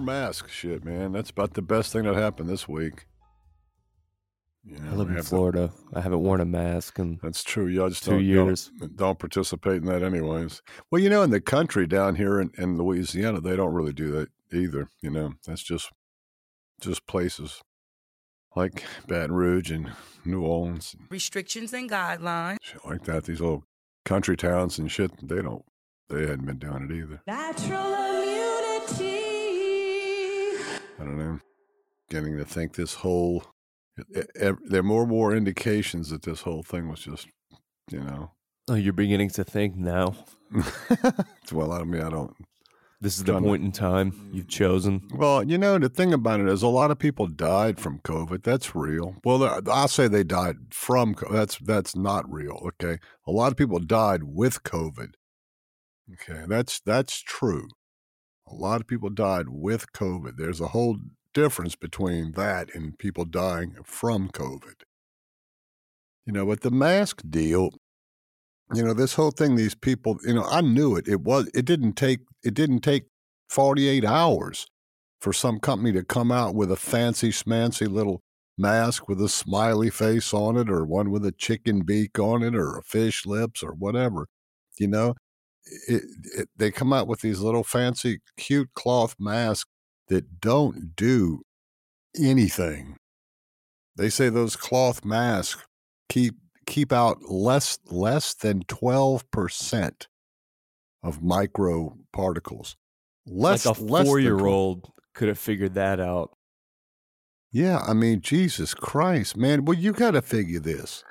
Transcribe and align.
No 0.00 0.06
more 0.06 0.14
mask 0.14 0.48
shit, 0.48 0.84
man. 0.84 1.12
That's 1.12 1.30
about 1.30 1.54
the 1.54 1.62
best 1.62 1.92
thing 1.92 2.04
that 2.04 2.14
happened 2.14 2.48
this 2.48 2.66
week. 2.68 3.06
You 4.64 4.78
know, 4.78 4.90
I 4.90 4.94
live 4.94 5.08
in 5.08 5.14
have 5.16 5.24
to- 5.24 5.28
Florida. 5.30 5.72
I 5.94 6.00
haven't 6.00 6.20
worn 6.22 6.40
a 6.40 6.44
mask 6.46 6.98
and 6.98 7.18
that's 7.22 7.42
true. 7.42 7.66
Y'all 7.66 7.88
just 7.90 8.04
Two 8.04 8.12
don't, 8.12 8.24
years. 8.24 8.70
Don't, 8.78 8.96
don't 8.96 9.18
participate 9.18 9.76
in 9.82 9.86
that, 9.86 10.02
anyways. 10.02 10.62
Well, 10.90 11.00
you 11.02 11.08
know, 11.10 11.22
in 11.22 11.30
the 11.30 11.40
country 11.40 11.86
down 11.86 12.16
here 12.16 12.40
in, 12.40 12.50
in 12.58 12.76
Louisiana, 12.78 13.40
they 13.40 13.56
don't 13.56 13.72
really 13.74 13.92
do 13.92 14.10
that 14.12 14.28
either. 14.52 14.88
You 15.02 15.10
know, 15.10 15.34
that's 15.46 15.62
just 15.62 15.90
just 16.80 17.06
places 17.06 17.60
like 18.56 18.84
Baton 19.06 19.32
Rouge 19.32 19.70
and 19.70 19.92
New 20.24 20.42
Orleans, 20.42 20.94
restrictions 21.10 21.72
and 21.74 21.90
guidelines. 21.90 22.56
shit 22.62 22.84
like 22.86 23.04
that. 23.04 23.24
These 23.24 23.40
little 23.40 23.64
country 24.04 24.36
towns 24.36 24.78
and 24.78 24.90
shit. 24.90 25.10
They 25.26 25.42
don't. 25.42 25.64
They 26.08 26.22
hadn't 26.22 26.46
been 26.46 26.58
doing 26.58 26.88
it 26.90 26.94
either. 26.94 27.22
Natural 27.26 27.99
Getting 32.10 32.36
to 32.38 32.44
think 32.44 32.74
this 32.74 32.94
whole. 32.94 33.44
There 34.34 34.56
are 34.80 34.82
more 34.82 35.02
and 35.02 35.10
more 35.10 35.34
indications 35.34 36.10
that 36.10 36.22
this 36.22 36.42
whole 36.42 36.62
thing 36.62 36.88
was 36.88 37.00
just, 37.00 37.28
you 37.90 38.00
know. 38.00 38.32
oh, 38.68 38.74
you're 38.74 38.92
beginning 38.92 39.30
to 39.30 39.44
think 39.44 39.76
now. 39.76 40.14
well, 41.52 41.72
I 41.72 41.84
mean, 41.84 42.02
I 42.02 42.10
don't. 42.10 42.34
This 43.02 43.16
is 43.16 43.24
the 43.24 43.40
point 43.40 43.64
in 43.64 43.72
time 43.72 44.28
you've 44.30 44.48
chosen. 44.48 45.08
Well, 45.14 45.42
you 45.42 45.56
know, 45.56 45.78
the 45.78 45.88
thing 45.88 46.12
about 46.12 46.40
it 46.40 46.48
is 46.48 46.62
a 46.62 46.68
lot 46.68 46.90
of 46.90 46.98
people 46.98 47.26
died 47.26 47.80
from 47.80 48.00
COVID. 48.00 48.42
That's 48.42 48.74
real. 48.74 49.16
Well, 49.24 49.62
I'll 49.70 49.88
say 49.88 50.06
they 50.06 50.24
died 50.24 50.56
from 50.70 51.14
co- 51.14 51.32
that's 51.32 51.56
that's 51.58 51.96
not 51.96 52.30
real, 52.30 52.60
okay? 52.66 52.98
A 53.26 53.30
lot 53.30 53.52
of 53.52 53.56
people 53.56 53.78
died 53.78 54.24
with 54.24 54.64
COVID. 54.64 55.12
Okay, 56.12 56.44
that's 56.46 56.80
that's 56.80 57.20
true. 57.22 57.68
A 58.46 58.54
lot 58.54 58.80
of 58.82 58.86
people 58.86 59.08
died 59.08 59.48
with 59.48 59.92
COVID. 59.92 60.32
There's 60.36 60.60
a 60.60 60.68
whole 60.68 60.98
difference 61.34 61.76
between 61.76 62.32
that 62.32 62.74
and 62.74 62.98
people 62.98 63.24
dying 63.24 63.76
from 63.84 64.28
COVID. 64.28 64.82
You 66.26 66.32
know, 66.32 66.46
but 66.46 66.60
the 66.60 66.70
mask 66.70 67.22
deal, 67.28 67.70
you 68.74 68.84
know, 68.84 68.94
this 68.94 69.14
whole 69.14 69.30
thing, 69.30 69.56
these 69.56 69.74
people, 69.74 70.18
you 70.24 70.34
know, 70.34 70.44
I 70.44 70.60
knew 70.60 70.96
it. 70.96 71.08
It 71.08 71.22
was 71.22 71.48
it 71.54 71.64
didn't 71.64 71.94
take 71.94 72.20
it 72.42 72.54
didn't 72.54 72.80
take 72.80 73.04
48 73.48 74.04
hours 74.04 74.66
for 75.20 75.32
some 75.32 75.58
company 75.58 75.92
to 75.92 76.04
come 76.04 76.32
out 76.32 76.54
with 76.54 76.70
a 76.70 76.76
fancy 76.76 77.30
smancy 77.30 77.90
little 77.90 78.22
mask 78.56 79.08
with 79.08 79.20
a 79.20 79.28
smiley 79.28 79.90
face 79.90 80.34
on 80.34 80.56
it 80.56 80.70
or 80.70 80.84
one 80.84 81.10
with 81.10 81.24
a 81.24 81.32
chicken 81.32 81.82
beak 81.82 82.18
on 82.18 82.42
it 82.42 82.54
or 82.54 82.76
a 82.76 82.82
fish 82.82 83.24
lips 83.24 83.62
or 83.62 83.72
whatever 83.72 84.26
you 84.78 84.86
know 84.86 85.14
it, 85.88 86.02
it, 86.36 86.48
they 86.56 86.70
come 86.70 86.92
out 86.92 87.06
with 87.06 87.20
these 87.20 87.40
little 87.40 87.64
fancy 87.64 88.20
cute 88.36 88.68
cloth 88.74 89.14
masks 89.18 89.70
that 90.10 90.40
don't 90.40 90.94
do 90.94 91.40
anything 92.18 92.96
they 93.96 94.10
say 94.10 94.28
those 94.28 94.56
cloth 94.56 95.04
masks 95.04 95.64
keep 96.10 96.34
keep 96.66 96.92
out 96.92 97.22
less 97.30 97.78
less 97.86 98.34
than 98.34 98.62
12% 98.64 100.06
of 101.02 101.22
micro 101.22 101.96
particles 102.12 102.76
less 103.26 103.64
like 103.64 103.78
a 103.78 103.80
four-year-old 103.80 104.90
could 105.14 105.28
have 105.28 105.38
figured 105.38 105.74
that 105.74 106.00
out. 106.00 106.30
Yeah, 107.52 107.78
I 107.86 107.94
mean, 107.94 108.20
Jesus 108.20 108.74
Christ, 108.74 109.36
man. 109.36 109.64
Well, 109.64 109.76
you 109.76 109.92
got 109.92 110.12
to 110.12 110.22
figure 110.22 110.60
this. 110.60 111.04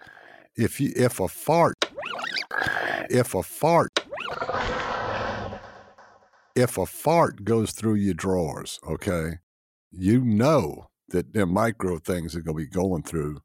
If 0.55 0.79
you 0.79 0.91
if 0.95 1.19
a 1.19 1.27
fart 1.27 1.75
if 3.09 3.33
a 3.33 3.43
fart 3.43 3.98
if 6.59 6.77
a 6.77 6.85
fart 6.85 7.43
goes 7.43 7.71
through 7.71 7.95
your 7.95 8.13
drawers, 8.13 8.79
okay, 8.87 9.39
you 9.91 10.21
know 10.23 10.87
that 11.09 11.33
the 11.33 11.45
micro 11.45 11.97
things 11.97 12.35
are 12.35 12.41
going 12.41 12.57
to 12.57 12.63
be 12.65 12.69
going 12.69 13.03
through, 13.03 13.39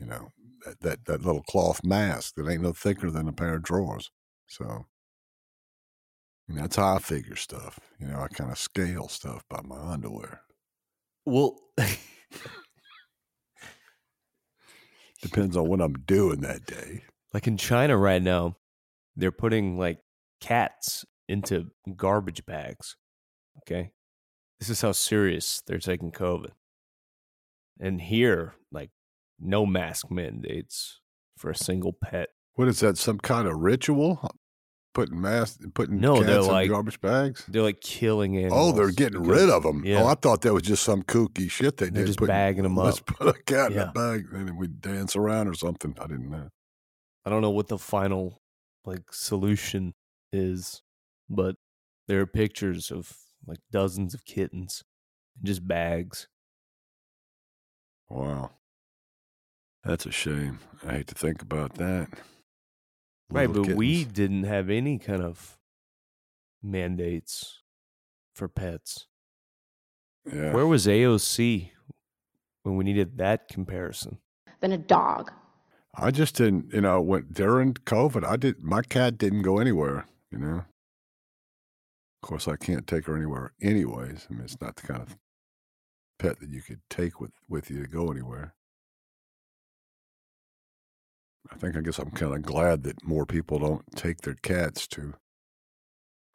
you 0.00 0.06
know, 0.06 0.28
that, 0.64 0.80
that 0.80 1.04
that 1.06 1.24
little 1.24 1.42
cloth 1.42 1.82
mask 1.84 2.34
that 2.36 2.48
ain't 2.48 2.62
no 2.62 2.72
thicker 2.72 3.10
than 3.10 3.28
a 3.28 3.32
pair 3.32 3.54
of 3.54 3.62
drawers. 3.62 4.10
So, 4.46 4.86
and 6.48 6.58
that's 6.58 6.76
how 6.76 6.96
I 6.96 6.98
figure 6.98 7.36
stuff. 7.36 7.80
You 7.98 8.06
know, 8.08 8.20
I 8.20 8.28
kind 8.28 8.50
of 8.52 8.58
scale 8.58 9.08
stuff 9.08 9.42
by 9.50 9.60
my 9.64 9.78
underwear. 9.92 10.42
Well, 11.26 11.58
Depends 15.22 15.56
on 15.56 15.68
what 15.68 15.80
I'm 15.80 15.94
doing 16.04 16.40
that 16.40 16.66
day. 16.66 17.04
like 17.32 17.46
in 17.46 17.56
China 17.56 17.96
right 17.96 18.22
now, 18.22 18.56
they're 19.16 19.30
putting 19.30 19.78
like 19.78 20.00
cats 20.40 21.04
into 21.32 21.66
garbage 21.96 22.44
bags. 22.46 22.96
Okay. 23.58 23.90
This 24.60 24.68
is 24.68 24.80
how 24.82 24.92
serious 24.92 25.62
they're 25.66 25.78
taking 25.78 26.12
COVID. 26.12 26.50
And 27.80 28.00
here, 28.00 28.54
like, 28.70 28.90
no 29.40 29.66
mask 29.66 30.10
mandates 30.10 31.00
for 31.36 31.50
a 31.50 31.56
single 31.56 31.92
pet. 31.92 32.28
What 32.54 32.68
is 32.68 32.80
that? 32.80 32.98
Some 32.98 33.18
kind 33.18 33.48
of 33.48 33.56
ritual? 33.58 34.30
Putting 34.94 35.20
mass, 35.22 35.58
putting 35.74 36.00
No, 36.00 36.16
cats 36.16 36.26
they're 36.26 36.40
in 36.40 36.46
like- 36.46 36.70
garbage 36.70 37.00
bags. 37.00 37.44
They're 37.48 37.62
like 37.62 37.80
killing 37.80 38.36
animals. 38.36 38.74
Oh, 38.74 38.76
they're 38.76 38.92
getting 38.92 39.22
because- 39.22 39.40
rid 39.40 39.48
of 39.50 39.62
them. 39.62 39.82
Yeah. 39.86 40.02
Oh, 40.02 40.06
I 40.06 40.14
thought 40.14 40.42
that 40.42 40.52
was 40.52 40.62
just 40.64 40.82
some 40.82 41.02
kooky 41.02 41.50
shit 41.50 41.78
they 41.78 41.86
They're 41.88 42.02
did. 42.02 42.08
just 42.08 42.18
putting- 42.18 42.34
bagging 42.34 42.64
'em 42.66 42.76
Let's 42.76 42.98
up. 42.98 43.06
put 43.06 43.28
a 43.36 43.42
cat 43.44 43.72
in 43.72 43.78
a 43.78 43.90
bag 43.90 44.26
and 44.32 44.48
then 44.48 44.56
we 44.56 44.66
dance 44.68 45.16
around 45.16 45.48
or 45.48 45.54
something. 45.54 45.94
I 45.98 46.06
didn't 46.06 46.28
know. 46.30 46.50
I 47.24 47.30
don't 47.30 47.40
know 47.40 47.50
what 47.50 47.68
the 47.68 47.78
final 47.78 48.42
like 48.84 49.12
solution 49.12 49.94
is, 50.32 50.82
but 51.32 51.56
there 52.08 52.20
are 52.20 52.26
pictures 52.26 52.90
of 52.90 53.12
like 53.46 53.58
dozens 53.70 54.14
of 54.14 54.24
kittens 54.24 54.84
in 55.40 55.46
just 55.46 55.66
bags. 55.66 56.28
Wow, 58.08 58.50
that's 59.84 60.06
a 60.06 60.12
shame. 60.12 60.58
I 60.86 60.92
hate 60.94 61.06
to 61.08 61.14
think 61.14 61.42
about 61.42 61.74
that. 61.74 62.08
Right, 63.30 63.48
Little 63.48 63.64
but 63.64 63.76
we 63.76 64.04
didn't 64.04 64.44
have 64.44 64.68
any 64.68 64.98
kind 64.98 65.22
of 65.22 65.56
mandates 66.62 67.62
for 68.34 68.46
pets. 68.48 69.06
yeah. 70.30 70.52
Where 70.52 70.66
was 70.66 70.86
AOC 70.86 71.70
when 72.62 72.76
we 72.76 72.84
needed 72.84 73.16
that 73.18 73.48
comparison? 73.48 74.18
than 74.60 74.72
a 74.72 74.78
dog. 74.78 75.32
I 75.94 76.10
just 76.10 76.36
didn't. 76.36 76.72
You 76.72 76.80
know, 76.82 77.00
when 77.00 77.26
during 77.32 77.74
COVID, 77.74 78.24
I 78.24 78.36
did. 78.36 78.62
My 78.62 78.80
cat 78.82 79.18
didn't 79.18 79.42
go 79.42 79.58
anywhere. 79.58 80.06
You 80.30 80.38
know. 80.38 80.64
Of 82.22 82.28
course, 82.28 82.46
I 82.46 82.56
can't 82.56 82.86
take 82.86 83.06
her 83.06 83.16
anywhere, 83.16 83.52
anyways. 83.60 84.28
I 84.30 84.34
mean, 84.34 84.44
it's 84.44 84.60
not 84.60 84.76
the 84.76 84.86
kind 84.86 85.02
of 85.02 85.16
pet 86.20 86.38
that 86.38 86.50
you 86.50 86.62
could 86.62 86.80
take 86.88 87.20
with 87.20 87.32
with 87.48 87.68
you 87.68 87.82
to 87.82 87.88
go 87.88 88.10
anywhere. 88.12 88.54
I 91.50 91.56
think 91.56 91.76
I 91.76 91.80
guess 91.80 91.98
I'm 91.98 92.12
kind 92.12 92.34
of 92.34 92.42
glad 92.42 92.84
that 92.84 93.04
more 93.04 93.26
people 93.26 93.58
don't 93.58 93.84
take 93.96 94.18
their 94.20 94.36
cats 94.36 94.86
to 94.88 95.14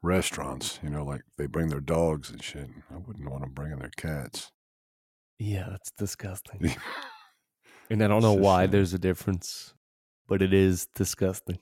restaurants. 0.02 0.80
You 0.84 0.90
know, 0.90 1.06
like 1.06 1.22
they 1.38 1.48
bring 1.48 1.70
their 1.70 1.80
dogs 1.80 2.30
and 2.30 2.44
shit. 2.44 2.70
I 2.94 2.98
wouldn't 2.98 3.30
want 3.30 3.44
them 3.44 3.54
bringing 3.54 3.80
their 3.80 3.92
cats. 3.96 4.52
Yeah, 5.40 5.68
that's 5.70 5.92
disgusting. 5.98 6.76
and 7.90 8.04
I 8.04 8.08
don't 8.08 8.22
know 8.22 8.34
why 8.34 8.68
there's 8.68 8.94
a 8.94 9.00
difference, 9.00 9.74
but 10.28 10.42
it 10.42 10.54
is 10.54 10.88
disgusting. 10.96 11.60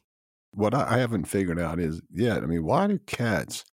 what 0.52 0.74
I 0.74 0.98
haven't 0.98 1.26
figured 1.26 1.60
out 1.60 1.80
is 1.80 2.02
yet. 2.12 2.42
I 2.42 2.48
mean, 2.48 2.64
why 2.64 2.88
do 2.88 2.98
cats 3.06 3.66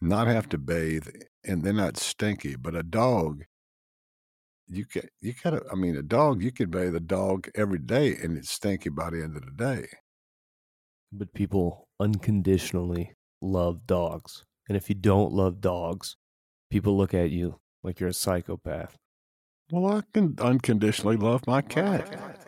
not 0.00 0.26
have 0.26 0.48
to 0.50 0.58
bathe 0.58 1.08
and 1.44 1.62
they're 1.62 1.72
not 1.72 1.96
stinky, 1.96 2.56
but 2.56 2.74
a 2.74 2.82
dog, 2.82 3.44
you 4.68 4.84
can 4.84 5.08
you 5.20 5.32
gotta. 5.42 5.62
I 5.70 5.76
mean, 5.76 5.96
a 5.96 6.02
dog 6.02 6.42
you 6.42 6.52
could 6.52 6.70
bathe 6.70 6.94
a 6.94 7.00
dog 7.00 7.48
every 7.54 7.78
day 7.78 8.16
and 8.16 8.36
it's 8.36 8.50
stinky 8.50 8.90
by 8.90 9.10
the 9.10 9.22
end 9.22 9.36
of 9.36 9.44
the 9.44 9.52
day. 9.52 9.86
But 11.12 11.32
people 11.34 11.88
unconditionally 12.00 13.14
love 13.40 13.86
dogs. 13.86 14.44
And 14.68 14.76
if 14.76 14.88
you 14.88 14.96
don't 14.96 15.32
love 15.32 15.60
dogs, 15.60 16.16
people 16.70 16.96
look 16.96 17.14
at 17.14 17.30
you 17.30 17.60
like 17.82 18.00
you're 18.00 18.08
a 18.08 18.14
psychopath. 18.14 18.96
Well, 19.70 19.96
I 19.98 20.02
can 20.12 20.34
unconditionally 20.40 21.16
love 21.16 21.46
my 21.46 21.62
cat. 21.62 22.45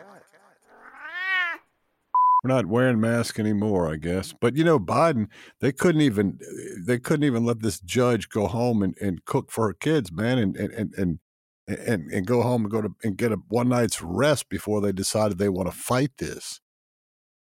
We're 2.42 2.54
not 2.54 2.66
wearing 2.66 3.00
masks 3.00 3.38
anymore, 3.38 3.92
I 3.92 3.96
guess. 3.96 4.32
But 4.40 4.56
you 4.56 4.64
know, 4.64 4.78
Biden, 4.78 5.26
they 5.60 5.72
couldn't 5.72 6.02
even 6.02 6.38
eh, 6.42 6.80
they 6.86 6.98
couldn't 6.98 7.24
even 7.24 7.44
let 7.44 7.62
this 7.62 7.80
judge 7.80 8.28
go 8.28 8.46
home 8.46 8.82
and, 8.82 8.96
and 9.00 9.24
cook 9.24 9.50
for 9.50 9.66
her 9.66 9.74
kids, 9.74 10.12
man, 10.12 10.38
and 10.38 10.56
and 10.56 10.72
and 10.72 10.94
and 10.96 11.18
and, 11.66 12.10
and 12.10 12.26
go 12.26 12.42
home 12.42 12.62
and 12.62 12.70
go 12.70 12.80
to 12.80 12.94
and 13.02 13.16
get 13.16 13.32
a 13.32 13.38
one 13.48 13.68
night's 13.68 14.00
rest 14.02 14.48
before 14.48 14.80
they 14.80 14.92
decided 14.92 15.38
they 15.38 15.48
want 15.48 15.70
to 15.70 15.76
fight 15.76 16.12
this. 16.18 16.60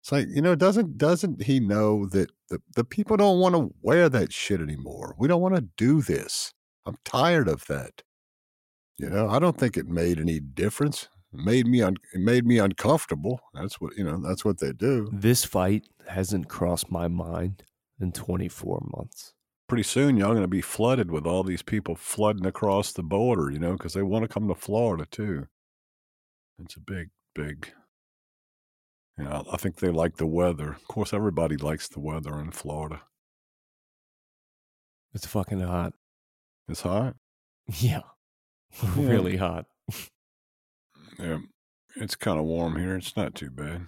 It's 0.02 0.12
like, 0.12 0.26
you 0.30 0.42
know, 0.42 0.54
doesn't 0.54 0.98
doesn't 0.98 1.42
he 1.42 1.60
know 1.60 2.06
that 2.06 2.30
the, 2.48 2.60
the 2.74 2.84
people 2.84 3.16
don't 3.16 3.38
want 3.38 3.54
to 3.54 3.74
wear 3.82 4.08
that 4.08 4.32
shit 4.32 4.60
anymore? 4.60 5.14
We 5.18 5.28
don't 5.28 5.42
want 5.42 5.54
to 5.56 5.68
do 5.76 6.00
this. 6.02 6.52
I'm 6.86 6.96
tired 7.04 7.48
of 7.48 7.66
that. 7.66 8.02
You 8.96 9.08
know, 9.08 9.28
I 9.28 9.38
don't 9.38 9.56
think 9.56 9.76
it 9.76 9.86
made 9.86 10.18
any 10.18 10.40
difference. 10.40 11.08
Made 11.32 11.66
me 11.66 11.80
un- 11.82 11.96
it 12.12 12.20
made 12.20 12.44
me 12.44 12.58
uncomfortable. 12.58 13.40
That's 13.54 13.80
what 13.80 13.96
you 13.96 14.02
know. 14.04 14.18
That's 14.18 14.44
what 14.44 14.58
they 14.58 14.72
do. 14.72 15.08
This 15.12 15.44
fight 15.44 15.86
hasn't 16.08 16.48
crossed 16.48 16.90
my 16.90 17.06
mind 17.06 17.62
in 18.00 18.10
24 18.12 18.82
months. 18.96 19.32
pretty 19.68 19.82
soon 19.84 20.16
y'all 20.16 20.30
going 20.30 20.42
to 20.42 20.48
be 20.48 20.60
flooded 20.62 21.10
with 21.12 21.26
all 21.26 21.44
these 21.44 21.62
people 21.62 21.94
flooding 21.94 22.46
across 22.46 22.92
the 22.92 23.02
border, 23.04 23.50
you 23.50 23.58
know, 23.60 23.72
because 23.74 23.92
they 23.94 24.02
want 24.02 24.22
to 24.24 24.28
come 24.28 24.48
to 24.48 24.54
Florida 24.56 25.06
too. 25.08 25.46
It's 26.64 26.74
a 26.76 26.80
big, 26.80 27.10
big. 27.34 27.72
You 29.16 29.24
know, 29.24 29.44
I 29.52 29.56
think 29.58 29.76
they 29.76 29.90
like 29.90 30.16
the 30.16 30.26
weather. 30.26 30.70
Of 30.72 30.88
course, 30.88 31.12
everybody 31.12 31.56
likes 31.56 31.86
the 31.88 32.00
weather 32.00 32.40
in 32.40 32.50
Florida. 32.50 33.02
It's 35.14 35.26
fucking 35.26 35.60
hot. 35.60 35.92
It's 36.68 36.82
hot. 36.82 37.14
Yeah. 37.78 38.00
Yeah. 38.82 38.90
really 38.96 39.36
hot. 39.36 39.66
Yeah, 41.20 41.38
it's 41.96 42.14
kind 42.16 42.38
of 42.38 42.44
warm 42.46 42.78
here. 42.78 42.96
It's 42.96 43.16
not 43.16 43.34
too 43.34 43.50
bad. 43.50 43.86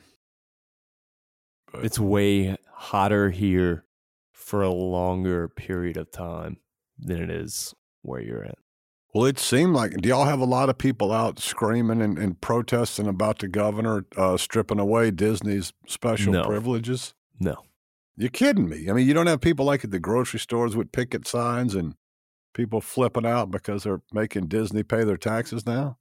But 1.73 1.84
It's 1.84 1.99
way 1.99 2.56
hotter 2.75 3.31
here 3.31 3.84
for 4.32 4.62
a 4.62 4.70
longer 4.70 5.49
period 5.49 5.96
of 5.96 6.11
time 6.11 6.58
than 6.99 7.23
it 7.23 7.31
is 7.31 7.75
where 8.02 8.20
you're 8.20 8.44
at. 8.44 8.58
well, 9.14 9.25
it 9.26 9.38
seemed 9.38 9.75
like. 9.75 9.93
Do 9.99 10.08
y'all 10.08 10.25
have 10.26 10.40
a 10.40 10.44
lot 10.44 10.69
of 10.69 10.79
people 10.79 11.12
out 11.12 11.38
screaming 11.38 12.02
and, 12.02 12.19
and 12.19 12.40
protesting 12.40 13.06
about 13.06 13.38
the 13.38 13.49
governor 13.49 14.05
uh, 14.17 14.37
stripping 14.37 14.78
away 14.78 15.11
Disney's 15.11 15.73
special 15.87 16.32
No. 16.32 16.44
privileges? 16.44 17.14
No. 17.38 17.56
You're 18.17 18.28
kidding 18.31 18.69
me. 18.69 18.90
I 18.90 18.93
mean, 18.93 19.06
you 19.06 19.14
don't 19.14 19.26
have 19.26 19.40
people 19.40 19.64
like 19.64 19.85
at 19.85 19.90
the 19.90 19.99
grocery 20.00 20.40
stores 20.40 20.76
with 20.76 20.93
picket 20.93 21.26
signs 21.26 21.75
and 21.75 21.94
people 22.55 22.81
flipping 22.82 23.25
out 23.26 23.50
because 23.50 23.85
they're 23.85 24.02
making 24.12 24.49
Disney 24.49 24.82
pay 24.82 25.05
their 25.05 25.17
taxes 25.17 25.64
now. 25.64 25.96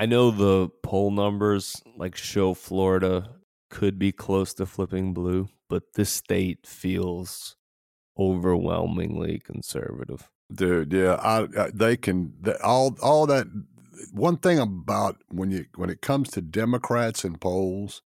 I 0.00 0.06
know 0.06 0.30
the 0.30 0.70
poll 0.82 1.10
numbers 1.10 1.82
like 1.94 2.16
show 2.16 2.54
Florida 2.54 3.32
could 3.68 3.98
be 3.98 4.12
close 4.12 4.54
to 4.54 4.64
flipping 4.64 5.12
blue, 5.12 5.50
but 5.68 5.92
this 5.92 6.08
state 6.08 6.66
feels 6.66 7.56
overwhelmingly 8.18 9.42
conservative. 9.44 10.30
Dude, 10.50 10.94
yeah, 10.94 11.16
I, 11.16 11.40
I 11.42 11.70
they 11.74 11.98
can 11.98 12.32
all 12.64 12.96
all 13.02 13.26
that. 13.26 13.46
One 14.10 14.38
thing 14.38 14.58
about 14.58 15.22
when 15.28 15.50
you 15.50 15.66
when 15.76 15.90
it 15.90 16.00
comes 16.00 16.30
to 16.30 16.40
Democrats 16.40 17.22
and 17.22 17.38
polls, 17.38 18.00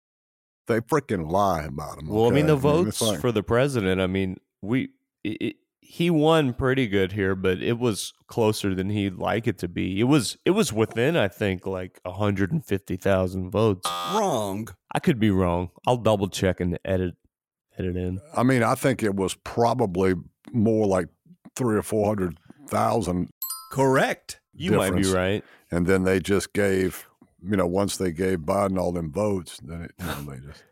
they 0.68 0.80
freaking 0.80 1.30
lie 1.30 1.64
about 1.64 1.98
them. 1.98 2.08
Well, 2.08 2.28
I 2.28 2.34
mean, 2.34 2.48
the 2.48 2.56
votes 2.56 3.02
like- 3.02 3.20
for 3.20 3.34
the 3.34 3.44
president. 3.44 4.00
I 4.00 4.08
mean, 4.08 4.38
we 4.62 4.92
it, 5.26 5.58
he 5.92 6.10
won 6.10 6.54
pretty 6.54 6.88
good 6.88 7.12
here, 7.12 7.36
but 7.36 7.62
it 7.62 7.78
was 7.78 8.14
closer 8.28 8.74
than 8.74 8.90
he'd 8.90 9.18
like 9.18 9.46
it 9.46 9.58
to 9.58 9.68
be. 9.68 10.00
It 10.00 10.06
was 10.06 10.38
it 10.46 10.52
was 10.52 10.72
within, 10.72 11.18
I 11.18 11.28
think, 11.28 11.66
like 11.66 12.00
hundred 12.08 12.54
and 12.54 12.66
fifty 12.66 12.96
thousand 12.96 13.52
votes. 13.52 13.86
Wrong. 14.14 14.70
I 14.94 15.00
could 15.00 15.20
be 15.20 15.32
wrong. 15.32 15.72
I'll 15.86 15.98
double 15.98 16.30
check 16.30 16.62
and 16.62 16.80
edit 16.86 17.16
edit 17.78 17.98
in. 17.98 18.22
I 18.34 18.44
mean, 18.44 18.64
I 18.64 18.76
think 18.76 19.04
it 19.04 19.18
was 19.18 19.36
probably 19.44 20.14
more 20.54 20.88
like 20.88 21.10
three 21.58 21.78
or 21.78 21.84
four 21.84 22.08
hundred 22.08 22.38
thousand, 22.70 23.30
Correct. 23.74 24.40
You 24.54 24.72
might 24.72 24.96
be 24.96 25.04
right. 25.04 25.44
and 25.72 25.88
then 25.88 26.04
they 26.04 26.22
just 26.22 26.54
gave, 26.54 27.06
you 27.44 27.58
know, 27.58 27.68
once 27.68 27.98
they 27.98 28.14
gave 28.14 28.40
Biden 28.40 28.80
all 28.80 28.94
them 28.94 29.12
votes, 29.12 29.60
then 29.62 29.82
it, 29.82 29.92
you 30.00 30.06
know, 30.06 30.22
they 30.22 30.40
just 30.40 30.64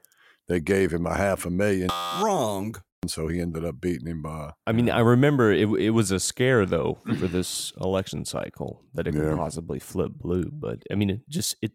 they 0.47 0.59
gave 0.61 0.93
him 0.93 1.05
a 1.05 1.15
half 1.17 1.45
a 1.45 1.49
million, 1.49 1.89
Wrong. 2.23 2.75
And 3.01 3.09
so 3.11 3.27
he 3.27 3.39
ended 3.39 3.63
up 3.65 3.79
beating 3.79 4.07
him 4.07 4.21
by. 4.21 4.51
I 4.67 4.71
mean, 4.71 4.89
I 4.89 4.99
remember 4.99 5.51
it. 5.51 5.69
It 5.79 5.91
was 5.91 6.11
a 6.11 6.19
scare 6.19 6.65
though 6.65 6.99
for 7.17 7.27
this 7.27 7.71
election 7.79 8.25
cycle 8.25 8.83
that 8.93 9.07
it 9.07 9.13
could 9.13 9.23
Yeah. 9.23 9.35
possibly 9.35 9.79
flip 9.79 10.11
blue. 10.15 10.49
But 10.51 10.83
I 10.91 10.95
mean, 10.95 11.09
it 11.09 11.21
just 11.29 11.55
it, 11.61 11.71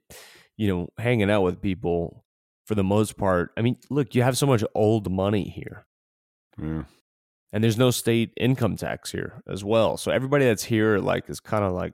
you 0.56 0.68
know, 0.68 0.88
hanging 0.98 1.30
out 1.30 1.42
with 1.42 1.62
people 1.62 2.24
for 2.66 2.74
the 2.74 2.84
most 2.84 3.16
part. 3.16 3.52
I 3.56 3.62
mean, 3.62 3.76
look, 3.90 4.14
you 4.14 4.22
have 4.22 4.36
so 4.38 4.46
much 4.46 4.62
old 4.74 5.10
money 5.10 5.44
here, 5.48 5.86
Yeah. 6.58 6.84
and 7.52 7.64
there's 7.64 7.78
no 7.78 7.90
state 7.90 8.32
income 8.38 8.76
tax 8.76 9.10
here 9.12 9.42
as 9.48 9.64
well. 9.64 9.96
So 9.96 10.10
everybody 10.10 10.44
that's 10.44 10.64
here, 10.64 10.98
like, 10.98 11.28
is 11.30 11.40
kind 11.40 11.64
of 11.64 11.72
like 11.72 11.92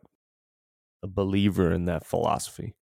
a 1.03 1.07
believer 1.09 1.73
in 1.73 1.87
that 1.87 2.05
philosophy. 2.07 2.75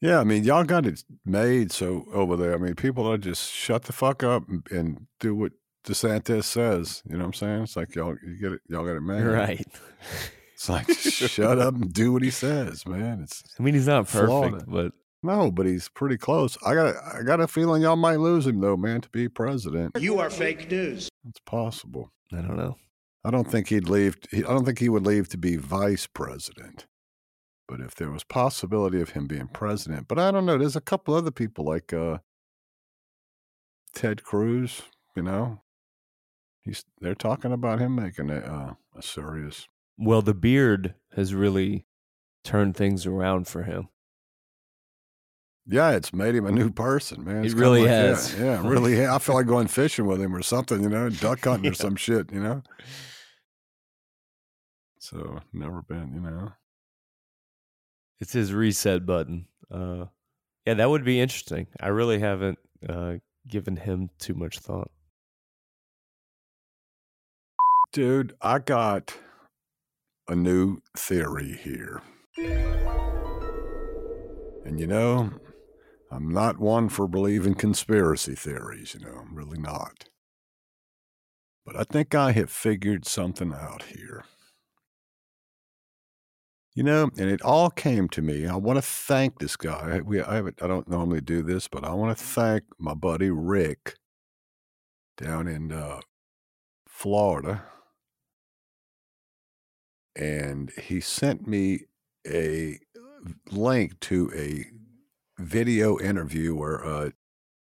Yeah, 0.00 0.20
I 0.20 0.24
mean, 0.24 0.44
y'all 0.44 0.64
got 0.64 0.86
it 0.86 1.02
made 1.24 1.72
so 1.72 2.06
over 2.12 2.36
there. 2.36 2.54
I 2.54 2.58
mean, 2.58 2.74
people 2.74 3.10
are 3.10 3.18
just 3.18 3.52
shut 3.52 3.84
the 3.84 3.92
fuck 3.92 4.22
up 4.22 4.48
and, 4.48 4.62
and 4.70 5.06
do 5.18 5.34
what 5.34 5.52
DeSantis 5.84 6.44
says. 6.44 7.02
You 7.04 7.14
know 7.14 7.20
what 7.20 7.26
I'm 7.26 7.32
saying? 7.34 7.62
It's 7.62 7.76
like 7.76 7.94
y'all 7.94 8.16
you 8.24 8.38
get 8.40 8.52
it, 8.52 8.60
y'all 8.68 8.84
got 8.84 8.96
it 8.96 9.00
made. 9.02 9.24
Right. 9.24 9.66
It's 10.54 10.68
like 10.68 10.90
shut 10.90 11.58
up 11.58 11.74
and 11.74 11.92
do 11.92 12.12
what 12.12 12.22
he 12.22 12.30
says, 12.30 12.86
man. 12.86 13.20
It's 13.22 13.42
I 13.58 13.62
mean, 13.62 13.74
he's 13.74 13.86
not 13.86 14.06
perfect, 14.06 14.26
Florida. 14.26 14.64
but 14.66 14.92
no, 15.22 15.50
but 15.50 15.66
he's 15.66 15.88
pretty 15.88 16.16
close. 16.16 16.56
I 16.64 16.74
got 16.74 16.94
I 17.14 17.22
got 17.22 17.40
a 17.40 17.48
feeling 17.48 17.82
y'all 17.82 17.96
might 17.96 18.20
lose 18.20 18.46
him 18.46 18.60
though, 18.60 18.76
man, 18.76 19.00
to 19.00 19.08
be 19.08 19.28
president. 19.28 19.96
You 19.98 20.18
are 20.20 20.30
fake 20.30 20.70
news. 20.70 21.08
It's 21.28 21.40
possible. 21.44 22.12
I 22.32 22.36
don't 22.36 22.56
know. 22.56 22.76
I 23.24 23.30
don't 23.30 23.50
think 23.50 23.68
he'd 23.68 23.88
leave. 23.88 24.16
I 24.32 24.40
don't 24.40 24.64
think 24.64 24.78
he 24.78 24.88
would 24.88 25.06
leave 25.06 25.28
to 25.30 25.38
be 25.38 25.56
vice 25.56 26.06
president. 26.06 26.86
But 27.68 27.80
if 27.80 27.94
there 27.94 28.10
was 28.10 28.24
possibility 28.24 28.98
of 29.00 29.10
him 29.10 29.26
being 29.26 29.46
president, 29.48 30.08
but 30.08 30.18
I 30.18 30.30
don't 30.30 30.46
know. 30.46 30.56
There's 30.56 30.74
a 30.76 30.80
couple 30.80 31.14
other 31.14 31.30
people 31.30 31.66
like 31.66 31.92
uh, 31.92 32.18
Ted 33.94 34.24
Cruz. 34.24 34.82
You 35.14 35.22
know, 35.22 35.60
he's 36.62 36.84
they're 37.00 37.14
talking 37.14 37.52
about 37.52 37.78
him 37.78 37.94
making 37.94 38.30
a 38.30 38.38
uh, 38.38 38.74
a 38.96 39.02
serious. 39.02 39.68
Well, 39.98 40.22
the 40.22 40.32
beard 40.34 40.94
has 41.14 41.34
really 41.34 41.84
turned 42.42 42.74
things 42.76 43.04
around 43.04 43.48
for 43.48 43.64
him. 43.64 43.88
Yeah, 45.66 45.90
it's 45.90 46.14
made 46.14 46.34
him 46.34 46.46
a 46.46 46.52
new 46.52 46.70
person, 46.70 47.24
man. 47.24 47.38
It 47.42 47.44
It's 47.46 47.52
kinda 47.54 47.60
really 47.68 47.80
like- 47.82 47.90
yeah, 47.90 48.02
has. 48.06 48.34
Yeah, 48.38 48.62
really. 48.66 49.06
I 49.06 49.18
feel 49.18 49.34
like 49.34 49.46
going 49.46 49.66
fishing 49.66 50.06
with 50.06 50.22
him 50.22 50.34
or 50.34 50.40
something. 50.40 50.82
You 50.82 50.88
know, 50.88 51.10
duck 51.10 51.44
hunting 51.44 51.64
Yeah. 51.64 51.70
or 51.72 51.74
some 51.74 51.96
shit. 51.96 52.32
You 52.32 52.40
know. 52.40 52.62
So 54.98 55.40
never 55.52 55.82
been. 55.82 56.14
You 56.14 56.20
know. 56.20 56.52
It's 58.20 58.32
his 58.32 58.52
reset 58.52 59.06
button. 59.06 59.46
Uh, 59.70 60.06
yeah, 60.66 60.74
that 60.74 60.90
would 60.90 61.04
be 61.04 61.20
interesting. 61.20 61.68
I 61.80 61.88
really 61.88 62.18
haven't 62.18 62.58
uh, 62.88 63.14
given 63.46 63.76
him 63.76 64.10
too 64.18 64.34
much 64.34 64.58
thought. 64.58 64.90
Dude, 67.92 68.34
I 68.42 68.58
got 68.58 69.16
a 70.28 70.34
new 70.34 70.78
theory 70.96 71.58
here. 71.62 72.02
And 74.64 74.78
you 74.78 74.86
know, 74.86 75.30
I'm 76.10 76.30
not 76.30 76.58
one 76.58 76.88
for 76.90 77.08
believing 77.08 77.54
conspiracy 77.54 78.34
theories, 78.34 78.94
you 78.94 79.00
know, 79.06 79.22
I'm 79.22 79.34
really 79.34 79.58
not. 79.58 80.04
But 81.64 81.76
I 81.76 81.84
think 81.84 82.14
I 82.14 82.32
have 82.32 82.50
figured 82.50 83.06
something 83.06 83.52
out 83.52 83.84
here. 83.84 84.24
You 86.78 86.84
know, 86.84 87.10
and 87.18 87.28
it 87.28 87.42
all 87.42 87.70
came 87.70 88.08
to 88.10 88.22
me. 88.22 88.46
I 88.46 88.54
want 88.54 88.76
to 88.76 88.82
thank 88.82 89.40
this 89.40 89.56
guy. 89.56 89.96
I- 89.96 90.00
We, 90.00 90.22
I, 90.22 90.38
I 90.38 90.66
don't 90.68 90.88
normally 90.88 91.20
do 91.20 91.42
this, 91.42 91.66
but 91.66 91.82
I 91.82 91.92
want 91.92 92.16
to 92.16 92.24
thank 92.24 92.62
my 92.78 92.94
buddy 92.94 93.30
Rick 93.30 93.96
down 95.16 95.48
in 95.48 95.72
uh, 95.72 95.98
Florida 96.86 97.64
and 100.14 100.70
he 100.80 101.00
sent 101.00 101.48
me 101.48 101.80
a 102.24 102.78
link 103.50 103.98
to 103.98 104.30
a 104.36 104.66
video 105.42 105.98
interview 105.98 106.54
where 106.54 106.84
uh, 106.84 107.10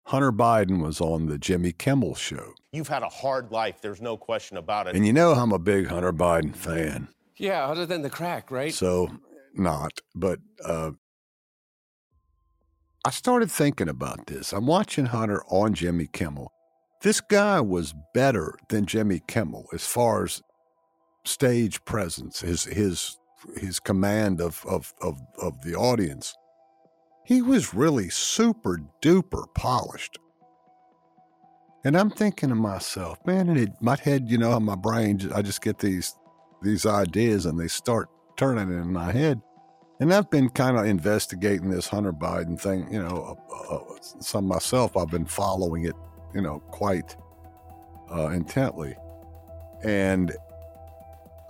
Hunter 0.06 0.32
Biden 0.32 0.82
was 0.82 1.02
on 1.02 1.26
the 1.26 1.38
Jimmy 1.38 1.74
Kimmel 1.74 2.16
show. 2.16 2.54
You've 2.72 2.88
had 2.88 3.04
a 3.04 3.10
hard 3.10 3.52
life. 3.52 3.82
There's 3.82 4.02
no 4.02 4.16
question 4.16 4.56
about 4.56 4.88
it. 4.88 4.96
And 4.96 5.06
you 5.06 5.12
know 5.12 5.34
I'm 5.34 5.52
a 5.52 5.60
big 5.60 5.88
Hunter 5.88 6.14
Biden 6.14 6.56
fan. 6.56 7.10
Yeah, 7.38 7.66
other 7.66 7.86
than 7.86 8.02
the 8.02 8.10
crack, 8.10 8.52
right? 8.52 8.74
So, 8.74 9.10
not. 9.54 10.00
But 10.16 10.40
uh, 10.64 10.92
I 13.06 13.10
started 13.10 13.50
thinking 13.50 13.90
about 13.90 14.28
this. 14.28 14.54
I'm 14.54 14.68
watching 14.68 15.06
Hunter 15.06 15.44
on 15.48 15.74
Jimmy 15.74 16.08
Kimmel. 16.12 16.52
This 17.02 17.20
guy 17.20 17.60
was 17.62 17.96
better 18.14 18.56
than 18.70 18.86
Jimmy 18.86 19.22
Kimmel 19.28 19.66
as 19.74 19.88
far 19.88 20.26
as 20.26 20.42
stage 21.26 21.84
presence, 21.86 22.42
his 22.42 22.66
his 22.66 23.18
his 23.58 23.80
command 23.80 24.40
of 24.40 24.64
of 24.68 24.94
of, 25.02 25.20
of 25.42 25.62
the 25.64 25.76
audience. 25.76 26.36
He 27.26 27.42
was 27.42 27.74
really 27.74 28.10
super 28.10 28.80
duper 29.02 29.46
polished. 29.56 30.20
And 31.84 31.98
I'm 31.98 32.12
thinking 32.12 32.50
to 32.50 32.56
myself, 32.56 33.18
man, 33.26 33.50
it, 33.58 33.70
my 33.82 33.96
head, 33.96 34.30
you 34.30 34.38
know, 34.38 34.56
in 34.58 34.64
my 34.64 34.76
brain, 34.76 35.20
I 35.34 35.42
just 35.42 35.62
get 35.62 35.80
these 35.80 36.16
these 36.62 36.86
ideas 36.86 37.46
and 37.46 37.60
they 37.60 37.68
start 37.68 38.10
turning 38.38 38.70
in 38.70 38.92
my 38.92 39.12
head. 39.12 39.42
And 40.00 40.14
I've 40.14 40.30
been 40.30 40.50
kind 40.50 40.78
of 40.78 40.86
investigating 40.86 41.70
this 41.70 41.88
Hunter 41.88 42.14
Biden 42.14 42.60
thing, 42.60 42.92
you 42.92 43.02
know, 43.02 43.38
uh, 43.52 43.76
uh, 43.76 43.84
some 44.02 44.46
myself. 44.46 44.98
I've 44.98 45.12
been 45.12 45.26
following 45.26 45.86
it, 45.86 45.96
you 46.34 46.42
know, 46.42 46.60
quite 46.72 47.16
uh, 48.12 48.30
intently. 48.30 48.96
And 49.84 50.36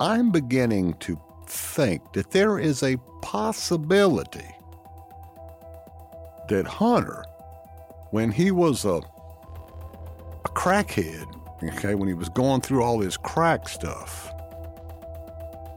I'm 0.00 0.30
beginning 0.30 0.94
to 1.00 1.18
think 1.46 2.12
that 2.12 2.30
there 2.30 2.58
is 2.58 2.82
a 2.82 2.96
possibility 3.22 4.48
that 6.48 6.66
Hunter, 6.66 7.24
when 8.10 8.30
he 8.30 8.50
was 8.50 8.84
a, 8.84 9.00
a 10.44 10.48
crackhead 10.48 11.26
Okay, 11.64 11.94
when 11.94 12.08
he 12.08 12.14
was 12.14 12.28
going 12.28 12.60
through 12.60 12.82
all 12.82 13.00
his 13.00 13.16
crack 13.16 13.68
stuff. 13.68 14.31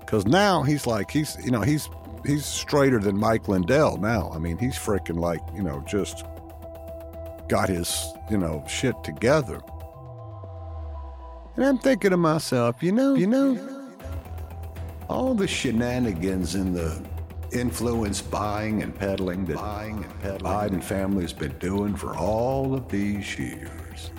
Cause 0.07 0.25
now 0.25 0.61
he's 0.63 0.85
like 0.85 1.09
he's 1.09 1.37
you 1.43 1.51
know 1.51 1.61
he's 1.61 1.89
he's 2.25 2.45
straighter 2.45 2.99
than 2.99 3.17
Mike 3.17 3.47
Lindell 3.47 3.97
now. 3.97 4.31
I 4.33 4.37
mean 4.37 4.57
he's 4.57 4.75
freaking 4.77 5.19
like 5.19 5.41
you 5.53 5.63
know 5.63 5.83
just 5.87 6.25
got 7.47 7.69
his 7.69 8.13
you 8.29 8.37
know 8.37 8.63
shit 8.67 8.95
together. 9.03 9.61
And 11.55 11.63
I'm 11.63 11.77
thinking 11.77 12.11
to 12.11 12.17
myself, 12.17 12.83
you 12.83 12.91
know, 12.91 13.15
you 13.15 13.27
know, 13.27 13.87
all 15.07 15.33
the 15.33 15.47
shenanigans 15.47 16.55
and 16.55 16.75
the 16.75 17.01
influence 17.53 18.21
buying 18.21 18.83
and 18.83 18.93
peddling 18.93 19.45
that 19.45 19.55
buying 19.55 20.03
and 20.03 20.21
peddling 20.21 20.41
Biden 20.41 20.83
family's 20.83 21.31
been 21.31 21.57
doing 21.59 21.95
for 21.95 22.15
all 22.17 22.73
of 22.73 22.89
these 22.89 23.39
years. 23.39 24.11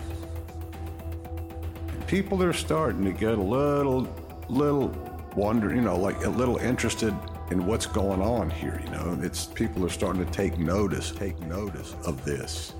And 1.88 2.07
people 2.07 2.43
are 2.43 2.55
starting 2.55 3.05
to 3.05 3.12
get 3.12 3.37
a 3.37 3.43
little, 3.43 4.09
little 4.49 4.88
wonder, 5.37 5.75
you 5.75 5.83
know, 5.83 5.97
like 5.97 6.25
a 6.25 6.31
little 6.31 6.57
interested 6.57 7.14
in 7.50 7.66
what's 7.66 7.87
going 7.87 8.21
on 8.21 8.50
here. 8.50 8.81
You 8.85 8.90
know, 8.90 9.19
it's 9.23 9.47
people 9.47 9.85
are 9.85 9.90
starting 9.90 10.25
to 10.25 10.31
take 10.33 10.59
notice, 10.59 11.12
take 11.12 11.38
notice 11.40 11.95
of 12.05 12.25
this, 12.25 12.73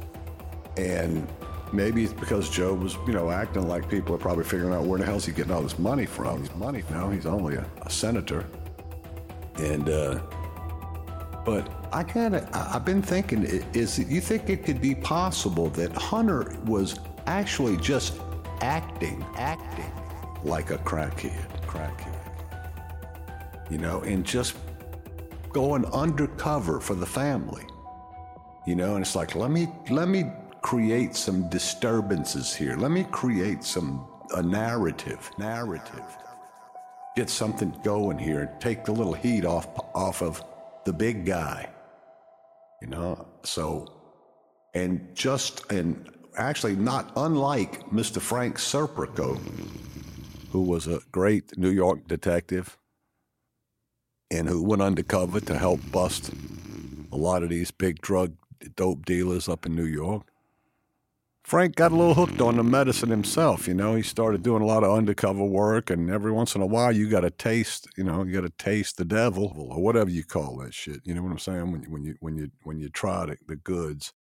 and 0.77 1.27
maybe 1.73 2.03
it's 2.03 2.13
because 2.13 2.51
Joe 2.51 2.75
was, 2.75 2.97
you 3.07 3.13
know, 3.13 3.31
acting 3.31 3.69
like 3.69 3.89
people 3.89 4.15
are 4.15 4.19
probably 4.19 4.45
figuring 4.45 4.75
out 4.75 4.85
where 4.85 4.99
the 4.99 5.05
hell's 5.05 5.27
he 5.27 5.33
getting 5.33 5.53
all 5.53 5.63
this 5.63 5.79
money 5.79 6.07
from. 6.07 6.41
His 6.41 6.55
money, 6.57 6.83
no, 6.91 7.11
he's 7.11 7.27
only 7.27 7.57
a, 7.57 7.67
a 7.83 7.91
senator, 7.91 8.47
and. 9.59 9.89
uh 9.89 10.21
but 11.47 11.71
I 11.93 12.03
kind 12.03 12.35
of, 12.35 12.49
I've 12.53 12.85
been 12.85 13.01
thinking, 13.01 13.45
is 13.73 14.01
you 14.01 14.21
think 14.21 14.51
it 14.51 14.65
could 14.65 14.81
be 14.81 14.97
possible 14.97 15.69
that 15.71 15.93
Hunter 15.93 16.57
was 16.65 16.99
actually 17.29 17.77
just 17.77 18.19
acting, 18.61 19.25
acting 19.37 19.93
like 20.43 20.73
a 20.73 20.79
crackhead, 20.79 21.47
crackhead, 21.63 22.16
you 23.71 23.79
know, 23.79 24.01
and 24.01 24.25
just 24.25 24.57
going 25.53 25.85
undercover 25.87 26.81
for 26.81 26.95
the 26.95 27.07
family, 27.07 27.65
you 28.67 28.75
know, 28.75 28.95
and 28.95 29.05
it's 29.05 29.17
like, 29.17 29.35
let 29.35 29.51
me, 29.51 29.69
let 29.91 30.09
me 30.09 30.31
create 30.63 31.15
some 31.15 31.49
disturbances 31.49 32.55
here. 32.55 32.77
Let 32.77 32.91
me 32.91 33.05
create 33.11 33.65
some, 33.65 34.07
a 34.35 34.43
narrative, 34.43 35.31
narrative 35.39 36.05
get 37.17 37.31
something 37.31 37.75
going 37.83 38.19
here 38.19 38.41
and 38.41 38.61
take 38.61 38.85
the 38.85 38.93
little 38.93 39.15
heat 39.15 39.45
off 39.45 39.67
off 39.95 40.23
of 40.23 40.45
the 40.85 40.93
big 40.93 41.25
guy. 41.25 41.69
You 42.83 42.89
know, 42.89 43.27
so 43.43 43.87
and 44.75 45.09
just 45.15 45.73
and 45.73 46.11
actually 46.37 46.77
not 46.77 47.11
unlike 47.17 47.91
Mr. 47.91 48.21
Frank 48.21 48.59
Serpico, 48.59 49.39
who 50.53 50.61
was 50.61 50.87
a 50.87 51.01
great 51.11 51.57
New 51.57 51.71
York 51.71 52.07
detective 52.07 52.77
and 54.31 54.49
who 54.49 54.63
went 54.63 54.83
undercover 54.83 55.41
to 55.41 55.57
help 55.57 55.81
bust 55.91 56.33
a 57.13 57.17
lot 57.17 57.43
of 57.43 57.51
these 57.51 57.71
big 57.71 58.01
drug 58.01 58.35
dope 58.75 59.05
dealers 59.05 59.49
up 59.49 59.67
in 59.67 59.75
New 59.75 59.85
York. 59.85 60.25
Frank 61.45 61.77
got 61.77 61.93
a 61.93 61.95
little 61.95 62.15
hooked 62.15 62.41
on 62.41 62.57
the 62.57 62.65
medicine 62.65 63.09
himself. 63.09 63.69
You 63.69 63.75
know, 63.75 63.95
he 63.95 64.03
started 64.03 64.43
doing 64.43 64.63
a 64.63 64.67
lot 64.67 64.83
of 64.83 64.91
undercover 64.91 65.45
work, 65.45 65.91
and 65.91 66.11
every 66.11 66.33
once 66.33 66.57
in 66.57 66.61
a 66.61 66.67
while, 66.67 66.91
you 66.91 67.09
got 67.09 67.21
to 67.21 67.31
taste. 67.31 67.87
You 67.97 68.03
know, 68.03 68.25
you 68.25 68.33
got 68.33 68.41
to 68.41 68.53
taste 68.59 68.97
the 68.97 69.05
devil 69.05 69.55
or 69.57 69.81
whatever 69.81 70.11
you 70.11 70.25
call 70.25 70.57
that 70.57 70.75
shit. 70.75 71.03
You 71.05 71.15
know 71.15 71.23
what 71.23 71.31
I'm 71.31 71.39
saying? 71.39 71.71
When 71.71 71.83
you 71.83 71.89
when 71.89 72.05
you 72.05 72.17
when 72.19 72.37
you 72.37 72.51
when 72.65 72.81
you 72.81 72.89
try 72.89 73.27
the, 73.27 73.37
the 73.47 73.55
goods, 73.55 74.13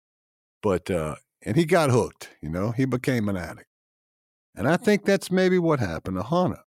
but 0.62 0.92
uh, 0.92 1.16
and 1.42 1.56
he 1.56 1.66
got 1.66 1.90
hooked. 1.90 2.30
You 2.44 2.50
know, 2.50 2.70
he 2.70 2.86
became 2.86 3.28
an 3.28 3.38
addict, 3.38 3.70
and 4.56 4.68
I 4.68 4.78
think 4.78 5.04
that's 5.04 5.32
maybe 5.32 5.58
what 5.58 5.80
happened 5.80 6.18
to 6.18 6.24
Hunter. 6.24 6.62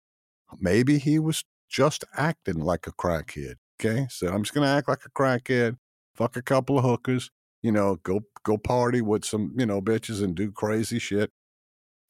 Maybe 0.58 0.96
he 0.96 1.18
was 1.18 1.44
just 1.68 2.04
acting 2.16 2.60
like 2.60 2.86
a 2.86 2.92
crackhead. 2.92 3.54
Okay, 3.78 4.06
so 4.08 4.28
I'm 4.28 4.42
just 4.42 4.54
gonna 4.54 4.66
act 4.74 4.88
like 4.88 5.04
a 5.04 5.10
crackhead, 5.10 5.76
fuck 6.14 6.36
a 6.36 6.42
couple 6.42 6.78
of 6.78 6.84
hookers, 6.84 7.30
you 7.62 7.72
know, 7.72 7.96
go 8.02 8.20
go 8.42 8.56
party 8.56 9.00
with 9.00 9.24
some, 9.24 9.52
you 9.56 9.66
know, 9.66 9.82
bitches 9.82 10.22
and 10.22 10.34
do 10.34 10.50
crazy 10.50 10.98
shit, 10.98 11.30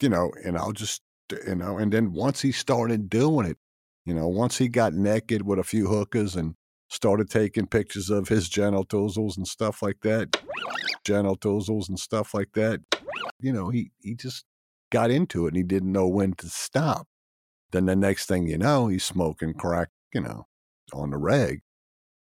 you 0.00 0.08
know, 0.08 0.30
and 0.44 0.56
I'll 0.56 0.72
just, 0.72 1.02
you 1.46 1.54
know, 1.56 1.78
and 1.78 1.92
then 1.92 2.12
once 2.12 2.42
he 2.42 2.52
started 2.52 3.08
doing 3.08 3.46
it, 3.46 3.56
you 4.04 4.14
know, 4.14 4.28
once 4.28 4.58
he 4.58 4.68
got 4.68 4.94
naked 4.94 5.46
with 5.46 5.58
a 5.58 5.64
few 5.64 5.88
hookers 5.88 6.36
and 6.36 6.54
started 6.88 7.28
taking 7.28 7.66
pictures 7.66 8.10
of 8.10 8.28
his 8.28 8.48
genitals 8.48 9.16
and 9.36 9.48
stuff 9.48 9.82
like 9.82 10.00
that, 10.02 10.36
genitals 11.04 11.88
and 11.88 11.98
stuff 11.98 12.32
like 12.34 12.52
that, 12.54 12.80
you 13.40 13.52
know, 13.52 13.70
he 13.70 13.90
he 14.00 14.14
just 14.14 14.44
got 14.90 15.10
into 15.10 15.46
it 15.46 15.48
and 15.48 15.56
he 15.56 15.62
didn't 15.62 15.92
know 15.92 16.06
when 16.06 16.32
to 16.34 16.48
stop. 16.48 17.08
Then 17.72 17.86
the 17.86 17.96
next 17.96 18.26
thing 18.26 18.46
you 18.46 18.58
know, 18.58 18.88
he's 18.88 19.04
smoking 19.04 19.54
crack, 19.54 19.88
you 20.12 20.20
know, 20.20 20.46
on 20.92 21.10
the 21.10 21.16
reg. 21.16 21.62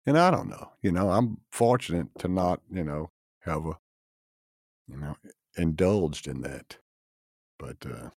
And 0.07 0.18
I 0.18 0.30
don't 0.30 0.49
know, 0.49 0.73
you 0.83 0.90
know, 0.90 1.11
I'm 1.11 1.38
fortunate 1.52 2.09
to 2.18 2.28
not, 2.28 2.61
you 2.71 2.83
know, 2.83 3.11
have 3.40 3.66
a, 3.66 3.78
you 4.88 4.97
know, 4.97 5.16
indulged 5.57 6.26
in 6.26 6.40
that. 6.42 6.78
But 7.59 7.76
uh, 7.85 8.11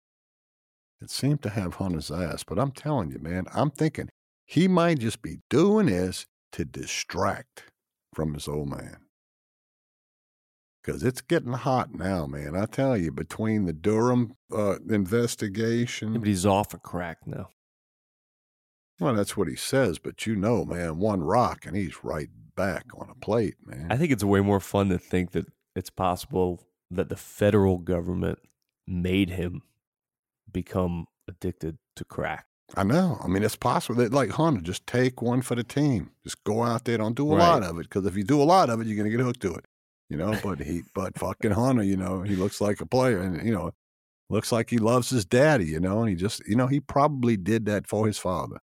it 1.00 1.10
seemed 1.10 1.42
to 1.42 1.50
have 1.50 1.74
Hunter's 1.74 2.10
ass. 2.10 2.44
But 2.44 2.58
I'm 2.58 2.70
telling 2.70 3.10
you, 3.10 3.18
man, 3.18 3.46
I'm 3.54 3.70
thinking 3.70 4.08
he 4.46 4.68
might 4.68 4.98
just 4.98 5.22
be 5.22 5.40
doing 5.48 5.86
this 5.86 6.26
to 6.52 6.64
distract 6.64 7.64
from 8.14 8.34
his 8.34 8.48
old 8.48 8.68
man. 8.68 8.96
Because 10.82 11.02
it's 11.02 11.20
getting 11.20 11.52
hot 11.52 11.94
now, 11.94 12.26
man. 12.26 12.56
I 12.56 12.64
tell 12.64 12.96
you, 12.96 13.12
between 13.12 13.66
the 13.66 13.72
Durham 13.72 14.34
uh, 14.50 14.76
investigation. 14.88 16.14
Yeah, 16.14 16.18
but 16.20 16.28
he's 16.28 16.46
off 16.46 16.72
a 16.72 16.78
crack 16.78 17.18
now. 17.26 17.50
Well, 18.98 19.14
that's 19.14 19.36
what 19.36 19.48
he 19.48 19.56
says, 19.56 19.98
but 19.98 20.26
you 20.26 20.36
know, 20.36 20.64
man, 20.64 20.98
one 20.98 21.22
rock 21.22 21.64
and 21.66 21.74
he's 21.76 22.04
right 22.04 22.28
back 22.54 22.84
on 22.98 23.08
a 23.10 23.14
plate, 23.14 23.54
man. 23.64 23.86
I 23.90 23.96
think 23.96 24.12
it's 24.12 24.24
way 24.24 24.40
more 24.40 24.60
fun 24.60 24.88
to 24.90 24.98
think 24.98 25.32
that 25.32 25.46
it's 25.74 25.88
possible 25.90 26.62
that 26.90 27.08
the 27.08 27.16
federal 27.16 27.78
government 27.78 28.38
made 28.86 29.30
him 29.30 29.62
become 30.50 31.06
addicted 31.28 31.78
to 31.96 32.04
crack. 32.04 32.46
I 32.76 32.84
know. 32.84 33.18
I 33.24 33.26
mean, 33.28 33.42
it's 33.42 33.56
possible 33.56 33.96
that, 34.02 34.12
like 34.12 34.30
Hunter, 34.30 34.60
just 34.60 34.86
take 34.86 35.22
one 35.22 35.40
for 35.42 35.54
the 35.54 35.64
team. 35.64 36.10
Just 36.22 36.42
go 36.44 36.62
out 36.62 36.84
there, 36.84 36.98
don't 36.98 37.16
do 37.16 37.32
a 37.32 37.36
Right. 37.36 37.48
lot 37.48 37.62
of 37.62 37.78
it, 37.78 37.84
because 37.84 38.04
if 38.06 38.16
you 38.16 38.22
do 38.24 38.40
a 38.40 38.44
lot 38.44 38.68
of 38.70 38.80
it, 38.80 38.86
you're 38.86 38.96
gonna 38.96 39.10
get 39.10 39.20
hooked 39.20 39.40
to 39.42 39.54
it. 39.54 39.64
You 40.10 40.18
know. 40.18 40.38
But 40.42 40.60
he, 40.60 40.82
but 40.94 41.18
fucking 41.18 41.52
Hunter, 41.52 41.82
you 41.82 41.96
know, 41.96 42.20
he 42.22 42.36
looks 42.36 42.60
like 42.60 42.80
a 42.82 42.86
player, 42.86 43.20
and 43.20 43.46
you 43.46 43.54
know, 43.54 43.72
looks 44.28 44.52
like 44.52 44.68
he 44.68 44.78
loves 44.78 45.08
his 45.08 45.24
daddy. 45.24 45.66
You 45.66 45.80
know, 45.80 46.00
and 46.00 46.10
he 46.10 46.14
just, 46.16 46.46
you 46.46 46.56
know, 46.56 46.66
he 46.66 46.80
probably 46.80 47.38
did 47.38 47.64
that 47.66 47.86
for 47.86 48.06
his 48.06 48.18
father. 48.18 48.58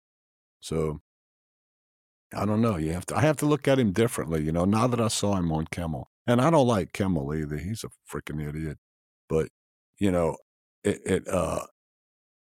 So 0.60 1.00
I 2.34 2.44
don't 2.44 2.60
know. 2.60 2.76
You 2.76 2.92
have 2.92 3.06
to. 3.06 3.16
I 3.16 3.20
have 3.22 3.36
to 3.38 3.46
look 3.46 3.68
at 3.68 3.78
him 3.78 3.92
differently. 3.92 4.42
You 4.42 4.52
know, 4.52 4.64
now 4.64 4.86
that 4.86 5.00
I 5.00 5.08
saw 5.08 5.36
him 5.36 5.52
on 5.52 5.66
Kimmel, 5.70 6.10
and 6.26 6.40
I 6.40 6.50
don't 6.50 6.66
like 6.66 6.92
Kimmel 6.92 7.34
either. 7.34 7.56
He's 7.56 7.84
a 7.84 7.90
freaking 8.10 8.46
idiot. 8.46 8.78
But 9.28 9.48
you 9.98 10.10
know, 10.10 10.36
it 10.84 11.00
it 11.06 11.28
uh, 11.28 11.66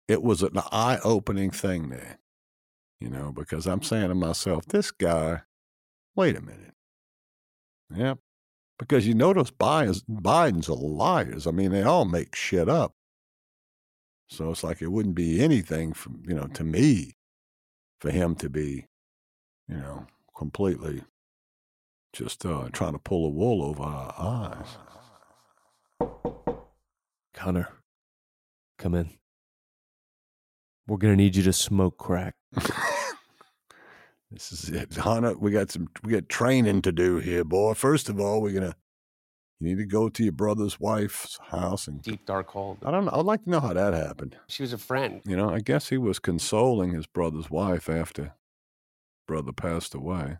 it 0.07 0.21
was 0.23 0.43
an 0.43 0.57
eye 0.71 0.99
opening 1.03 1.51
thing 1.51 1.89
there. 1.89 2.19
You 2.99 3.09
know, 3.09 3.31
because 3.31 3.65
I'm 3.65 3.81
saying 3.81 4.09
to 4.09 4.15
myself, 4.15 4.65
this 4.65 4.91
guy. 4.91 5.41
Wait 6.15 6.35
a 6.35 6.41
minute. 6.41 6.73
Yep. 7.95 8.19
Because 8.81 9.05
you 9.05 9.13
know 9.13 9.31
those 9.31 9.51
Bidens, 9.51 10.01
Bidens 10.09 10.67
are 10.67 10.73
liars. 10.73 11.45
I 11.45 11.51
mean, 11.51 11.69
they 11.69 11.83
all 11.83 12.03
make 12.03 12.33
shit 12.33 12.67
up. 12.67 12.95
So 14.27 14.49
it's 14.49 14.63
like 14.63 14.81
it 14.81 14.87
wouldn't 14.87 15.13
be 15.13 15.39
anything 15.39 15.93
from 15.93 16.23
you 16.27 16.33
know 16.33 16.47
to 16.47 16.63
me 16.63 17.13
for 17.99 18.09
him 18.09 18.33
to 18.37 18.49
be, 18.49 18.87
you 19.69 19.75
know, 19.75 20.07
completely 20.35 21.03
just 22.11 22.43
uh, 22.43 22.69
trying 22.71 22.93
to 22.93 22.97
pull 22.97 23.29
the 23.29 23.37
wool 23.37 23.63
over 23.63 23.83
our 23.83 24.15
eyes. 24.17 26.09
Connor, 27.35 27.69
come 28.79 28.95
in. 28.95 29.11
We're 30.87 30.97
gonna 30.97 31.17
need 31.17 31.35
you 31.35 31.43
to 31.43 31.53
smoke 31.53 31.99
crack. 31.99 32.33
this 34.31 34.51
is 34.51 34.69
it, 34.69 34.95
Hunter. 34.95 35.37
We 35.37 35.51
got 35.51 35.71
some. 35.71 35.87
We 36.03 36.13
got 36.13 36.29
training 36.29 36.81
to 36.83 36.91
do 36.91 37.17
here, 37.17 37.43
boy. 37.43 37.73
First 37.73 38.09
of 38.09 38.19
all, 38.19 38.41
we're 38.41 38.53
gonna. 38.53 38.75
You 39.59 39.67
need 39.67 39.77
to 39.77 39.85
go 39.85 40.09
to 40.09 40.23
your 40.23 40.31
brother's 40.31 40.79
wife's 40.79 41.37
house, 41.49 41.87
and 41.87 42.01
Deep 42.01 42.25
dark 42.25 42.49
hole. 42.49 42.77
I 42.83 42.89
don't 42.89 43.05
know. 43.05 43.11
I'd 43.13 43.25
like 43.25 43.43
to 43.43 43.49
know 43.49 43.59
how 43.59 43.73
that 43.73 43.93
happened. 43.93 44.35
She 44.47 44.63
was 44.63 44.73
a 44.73 44.77
friend. 44.77 45.21
You 45.23 45.37
know, 45.37 45.51
I 45.51 45.59
guess 45.59 45.89
he 45.89 45.97
was 45.99 46.17
consoling 46.17 46.93
his 46.93 47.05
brother's 47.05 47.51
wife 47.51 47.87
after 47.87 48.33
brother 49.27 49.51
passed 49.51 49.93
away. 49.93 50.37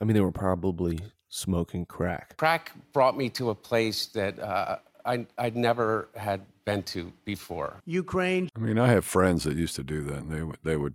I 0.00 0.04
mean, 0.04 0.14
they 0.14 0.20
were 0.20 0.32
probably 0.32 1.00
smoking 1.28 1.84
crack. 1.84 2.36
Crack 2.36 2.72
brought 2.92 3.16
me 3.16 3.28
to 3.30 3.50
a 3.50 3.54
place 3.54 4.06
that 4.06 4.38
uh, 4.38 4.78
I, 5.04 5.26
I'd 5.36 5.56
never 5.56 6.08
had 6.14 6.42
been 6.64 6.82
to 6.84 7.12
before. 7.24 7.80
Ukraine 7.84 8.48
I 8.56 8.60
mean, 8.60 8.78
I 8.78 8.88
have 8.88 9.04
friends 9.04 9.44
that 9.44 9.56
used 9.56 9.76
to 9.76 9.82
do 9.82 10.02
that. 10.02 10.18
And 10.18 10.30
they 10.30 10.42
would 10.42 10.58
they 10.62 10.76
would 10.76 10.94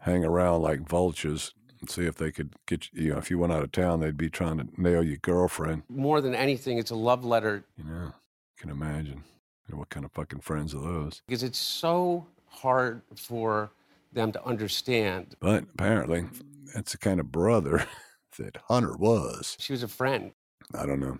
hang 0.00 0.24
around 0.24 0.62
like 0.62 0.88
vultures 0.88 1.54
and 1.84 1.90
see 1.90 2.06
if 2.06 2.14
they 2.16 2.32
could 2.32 2.54
get 2.66 2.90
you. 2.92 3.04
You 3.04 3.12
know, 3.12 3.18
if 3.18 3.30
you 3.30 3.38
went 3.38 3.52
out 3.52 3.62
of 3.62 3.70
town, 3.72 4.00
they'd 4.00 4.16
be 4.16 4.30
trying 4.30 4.56
to 4.56 4.66
nail 4.80 5.02
your 5.04 5.18
girlfriend. 5.18 5.82
More 5.90 6.22
than 6.22 6.34
anything, 6.34 6.78
it's 6.78 6.90
a 6.90 6.96
love 6.96 7.24
letter 7.26 7.62
You 7.76 7.84
know, 7.84 8.04
you 8.06 8.12
can 8.58 8.70
imagine. 8.70 9.22
What 9.70 9.88
kind 9.90 10.04
of 10.06 10.12
fucking 10.12 10.40
friends 10.40 10.74
are 10.74 10.80
those? 10.80 11.22
because 11.26 11.42
it's 11.42 11.58
so 11.58 12.26
hard 12.46 13.00
for 13.16 13.70
them 14.12 14.30
to 14.32 14.44
understand. 14.44 15.34
But 15.40 15.64
apparently, 15.74 16.26
that's 16.74 16.92
the 16.92 16.98
kind 16.98 17.18
of 17.18 17.32
brother 17.32 17.86
that 18.38 18.56
Hunter 18.68 18.96
was. 18.96 19.56
She 19.58 19.72
was 19.72 19.82
a 19.82 19.88
friend. 19.88 20.32
I 20.74 20.86
don't 20.86 21.00
know. 21.00 21.18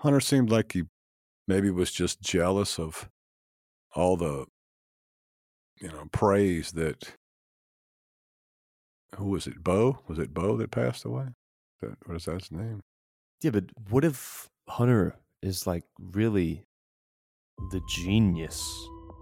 Hunter 0.00 0.20
seemed 0.20 0.50
like 0.50 0.72
he 0.72 0.84
maybe 1.48 1.70
was 1.70 1.90
just 1.92 2.20
jealous 2.20 2.78
of 2.78 3.08
all 3.94 4.16
the, 4.16 4.46
you 5.80 5.88
know, 5.88 6.04
praise 6.12 6.72
that. 6.72 7.14
Who 9.16 9.26
was 9.26 9.46
it? 9.46 9.62
Bo? 9.62 9.98
Was 10.08 10.18
it 10.18 10.34
Bo 10.34 10.56
that 10.56 10.70
passed 10.70 11.04
away? 11.04 11.26
That, 11.80 11.92
what 12.06 12.16
is 12.16 12.24
that 12.24 12.40
his 12.40 12.50
name? 12.52 12.80
Yeah, 13.42 13.50
but 13.50 13.64
what 13.90 14.04
if 14.04 14.48
Hunter 14.68 15.16
is 15.42 15.66
like 15.66 15.84
really 15.98 16.64
the 17.70 17.80
genius 17.88 18.62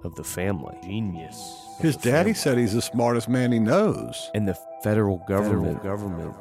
of 0.04 0.14
the 0.14 0.24
family? 0.24 0.76
Genius. 0.82 1.36
His 1.80 1.96
daddy 1.96 2.32
family. 2.32 2.34
said 2.34 2.58
he's 2.58 2.74
the 2.74 2.82
smartest 2.82 3.28
man 3.28 3.52
he 3.52 3.58
knows. 3.58 4.30
and 4.34 4.46
the 4.48 4.58
federal 4.82 5.18
government 5.28 5.82
government 5.82 6.34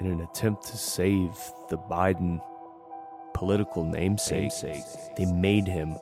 in 0.00 0.06
an 0.06 0.20
attempt 0.20 0.64
to 0.64 0.76
save 0.76 1.32
the 1.70 1.76
Biden 1.76 2.40
political 3.34 3.84
namesake, 3.84 4.52
they 5.16 5.26
made 5.26 5.66
him 5.66 5.96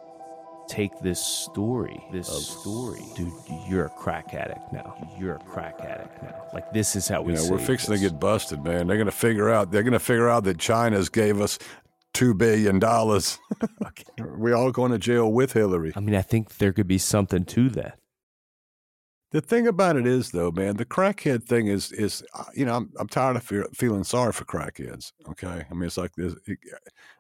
take 0.69 0.99
this 1.01 1.21
story, 1.21 2.03
this 2.13 2.29
story. 2.29 3.03
Dude, 3.17 3.33
you're 3.69 3.87
a 3.87 3.91
crack 3.91 4.35
addict 4.35 4.73
now. 4.73 4.95
You're 5.19 5.37
a 5.37 5.41
crack 5.41 5.81
addict 5.81 6.23
now. 6.23 6.35
Like 6.53 6.73
this 6.73 6.97
is 6.97 7.09
how 7.09 7.23
we. 7.23 7.35
You 7.35 7.39
know, 7.39 7.51
we're 7.51 7.59
fixing 7.59 7.93
this. 7.93 8.03
to 8.03 8.11
get 8.11 8.21
busted, 8.21 8.63
man. 8.63 8.87
They're 8.87 8.97
going 8.97 9.07
to 9.07 9.13
figure 9.13 9.51
out. 9.51 9.71
They're 9.71 9.83
to 9.83 9.99
figure 9.99 10.29
out 10.29 10.45
that 10.45 10.59
China's 10.59 11.09
gave 11.09 11.41
us 11.41 11.59
two 12.13 12.35
billion 12.35 12.79
dollars. 12.79 13.39
we 14.39 14.53
all 14.53 14.71
going 14.73 14.93
to 14.93 14.99
jail 14.99 15.31
with 15.31 15.53
Hillary. 15.53 15.93
I 15.95 16.01
mean, 16.01 16.15
I 16.15 16.23
think 16.23 16.57
there 16.59 16.73
could 16.73 16.89
be 16.89 16.99
something 16.99 17.45
to 17.45 17.69
that. 17.71 17.99
The 19.33 19.41
thing 19.41 19.67
about 19.67 19.97
it 19.97 20.07
is, 20.07 20.31
though, 20.31 20.51
man, 20.53 20.77
the 20.77 20.85
crackhead 20.85 21.43
thing 21.43 21.67
is 21.67 21.91
is 21.93 22.23
uh, 22.35 22.45
you 22.55 22.65
know 22.65 22.75
I'm 22.77 22.93
I'm 22.99 23.09
tired 23.09 23.37
of 23.37 23.43
fe- 23.43 23.65
feeling 23.75 24.05
sorry 24.05 24.33
for 24.33 24.45
crackheads. 24.45 25.13
Okay, 25.31 25.65
I 25.71 25.75
mean 25.75 25.85
it's 25.85 25.97
like 25.99 26.15
this. 26.15 26.35
It, 26.47 26.59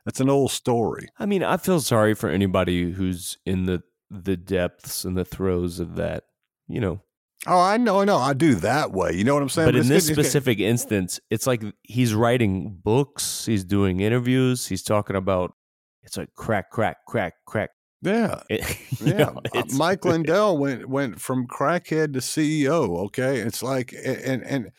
it's 0.06 0.20
an 0.20 0.30
old 0.30 0.50
story. 0.52 1.08
I 1.18 1.26
mean, 1.26 1.42
I 1.42 1.56
feel 1.56 1.80
sorry 1.80 2.14
for 2.14 2.28
anybody 2.30 2.92
who's 2.92 3.38
in 3.44 3.64
the 3.66 3.82
the 4.10 4.36
depths 4.36 5.04
and 5.04 5.16
the 5.16 5.24
throes 5.24 5.80
of 5.80 5.96
that. 5.96 6.24
You 6.68 6.80
know, 6.80 7.00
Oh, 7.48 7.60
I 7.60 7.76
know, 7.76 8.00
I 8.00 8.04
know. 8.04 8.16
I 8.18 8.32
do 8.34 8.54
that 8.56 8.92
way. 8.92 9.12
You 9.12 9.22
know 9.24 9.34
what 9.34 9.42
I'm 9.42 9.48
saying? 9.48 9.68
but 9.68 9.74
in 9.76 9.88
this 9.88 9.88
good- 9.88 9.96
it's 9.96 10.06
good. 10.08 10.14
specific 10.26 10.58
instance, 10.60 11.18
it's 11.30 11.46
like 11.46 11.62
he's 11.82 12.14
writing 12.14 12.78
books, 12.82 13.44
he's 13.46 13.64
doing 13.64 14.00
interviews, 14.00 14.66
he's 14.68 14.82
talking 14.82 15.16
about 15.16 15.54
it's 16.02 16.16
like 16.16 16.32
crack, 16.34 16.70
crack, 16.70 16.98
crack, 17.06 17.34
crack. 17.46 17.70
Yeah, 18.02 18.40
It- 18.50 18.78
yeah. 19.00 19.16
know, 19.16 19.40
Uh, 19.54 19.62
Mike 19.74 20.04
Lindell 20.04 20.58
went 20.58 20.88
went 20.88 21.20
from 21.20 21.46
crackhead 21.46 22.12
to 22.14 22.20
CEO. 22.20 22.98
Okay, 23.06 23.38
it's 23.38 23.62
like 23.62 23.92
and 23.92 24.42
and 24.44 24.70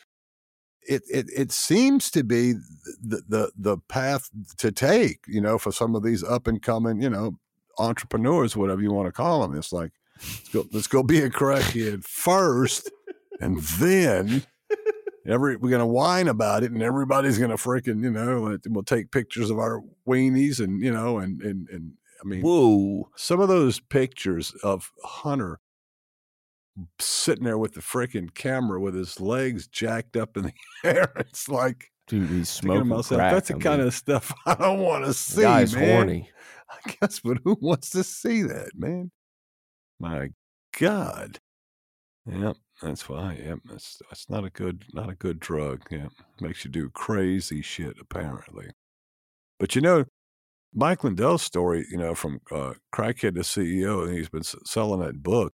it 0.82 1.02
it 1.10 1.26
it 1.36 1.52
seems 1.52 2.10
to 2.12 2.24
be 2.24 2.54
the 3.02 3.22
the 3.28 3.52
the 3.56 3.78
path 3.88 4.28
to 4.58 4.72
take. 4.72 5.20
You 5.28 5.40
know, 5.40 5.58
for 5.58 5.72
some 5.72 5.94
of 5.94 6.02
these 6.02 6.22
up 6.24 6.46
and 6.46 6.62
coming, 6.62 7.02
you 7.02 7.10
know, 7.10 7.38
entrepreneurs, 7.78 8.56
whatever 8.56 8.80
you 8.82 8.92
want 8.92 9.06
to 9.06 9.12
call 9.12 9.42
them. 9.46 9.56
It's 9.56 9.72
like 9.72 9.92
let's 10.18 10.48
go 10.48 10.64
let's 10.72 10.86
go 10.86 11.02
be 11.02 11.20
a 11.20 11.30
crackhead 11.30 12.04
first, 12.04 12.90
and 13.40 13.60
then. 13.78 14.44
Every 15.26 15.56
we're 15.56 15.70
gonna 15.70 15.86
whine 15.86 16.26
about 16.26 16.62
it, 16.62 16.70
and 16.72 16.82
everybody's 16.82 17.36
gonna 17.36 17.56
freaking 17.58 18.02
you 18.02 18.10
know. 18.10 18.56
We'll 18.66 18.82
take 18.82 19.10
pictures 19.10 19.50
of 19.50 19.58
our 19.58 19.82
weenies, 20.08 20.58
and 20.58 20.80
you 20.80 20.90
know, 20.90 21.18
and 21.18 21.42
and 21.42 21.68
and 21.68 21.92
I 22.22 22.26
mean, 22.28 22.42
Whoa. 22.42 23.08
some 23.16 23.40
of 23.40 23.48
those 23.48 23.80
pictures 23.80 24.52
of 24.62 24.90
Hunter 25.04 25.60
sitting 27.00 27.44
there 27.44 27.58
with 27.58 27.74
the 27.74 27.80
freaking 27.80 28.32
camera 28.34 28.80
with 28.80 28.94
his 28.94 29.20
legs 29.20 29.66
jacked 29.66 30.16
up 30.16 30.36
in 30.36 30.44
the 30.44 30.52
air. 30.84 31.12
It's 31.16 31.48
like 31.48 31.90
Dude, 32.06 32.28
he's 32.30 32.48
smoking 32.48 32.88
myself, 32.88 33.18
crack. 33.18 33.32
that's 33.32 33.48
the 33.48 33.56
I 33.56 33.58
kind 33.58 33.78
mean, 33.78 33.88
of 33.88 33.94
stuff 33.94 34.32
I 34.46 34.54
don't 34.54 34.80
want 34.80 35.04
to 35.04 35.12
see. 35.14 35.42
guy's 35.42 35.74
man. 35.74 35.88
horny. 35.88 36.30
I 36.70 36.90
guess, 37.00 37.20
but 37.20 37.38
who 37.44 37.56
wants 37.60 37.90
to 37.90 38.04
see 38.04 38.42
that, 38.42 38.70
man? 38.74 39.10
My 39.98 40.30
God. 40.78 41.38
Yep, 42.26 42.56
that's 42.82 43.08
why. 43.08 43.40
Yep, 43.42 43.58
that's 43.64 43.98
that's 44.08 44.28
not 44.28 44.44
a 44.44 44.50
good 44.50 44.84
not 44.92 45.08
a 45.08 45.14
good 45.14 45.40
drug. 45.40 45.82
Yeah, 45.90 46.08
makes 46.40 46.64
you 46.64 46.70
do 46.70 46.90
crazy 46.90 47.62
shit 47.62 47.96
apparently. 48.00 48.66
But 49.58 49.74
you 49.74 49.80
know, 49.80 50.04
Mike 50.74 51.02
Lindell's 51.04 51.42
story, 51.42 51.86
you 51.90 51.96
know, 51.96 52.14
from 52.14 52.40
uh, 52.50 52.74
crackhead 52.94 53.34
to 53.34 53.40
CEO, 53.40 54.04
and 54.06 54.16
he's 54.16 54.28
been 54.28 54.40
s- 54.40 54.54
selling 54.64 55.00
that 55.00 55.22
book. 55.22 55.52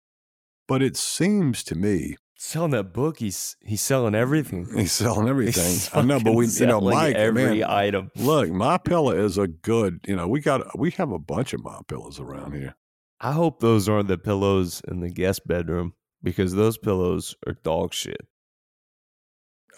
But 0.67 0.83
it 0.83 0.97
seems 0.97 1.63
to 1.65 1.75
me 1.75 2.17
Selling 2.37 2.73
that 2.73 2.93
book, 2.93 3.19
he's 3.21 3.57
he's 3.61 3.81
selling 3.81 4.15
everything. 4.15 4.67
he's 4.77 4.93
selling 4.93 5.29
everything. 5.35 5.65
He's 5.65 5.89
I 5.95 6.03
know, 6.03 6.19
but 6.21 6.33
we, 6.35 6.47
you 6.47 6.67
know, 6.67 6.81
Mike, 6.81 7.15
every 7.15 7.61
man, 7.61 7.65
item. 7.71 8.11
look, 8.17 8.51
my 8.51 8.77
pillow 8.77 9.13
is 9.13 9.39
a 9.39 9.47
good. 9.47 10.01
You 10.07 10.17
know, 10.17 10.27
we 10.29 10.41
got 10.41 10.77
we 10.79 10.91
have 10.93 11.11
a 11.13 11.19
bunch 11.19 11.55
of 11.55 11.63
my 11.63 11.79
pillows 11.87 12.19
around 12.21 12.55
here. 12.55 12.75
I 13.21 13.33
hope 13.33 13.61
those 13.61 13.89
aren't 13.89 14.09
the 14.09 14.19
pillows 14.19 14.83
in 14.89 15.01
the 15.01 15.11
guest 15.11 15.47
bedroom 15.47 15.95
because 16.23 16.55
those 16.55 16.77
pillows 16.77 17.35
are 17.47 17.55
dog 17.63 17.95
shit. 17.95 18.27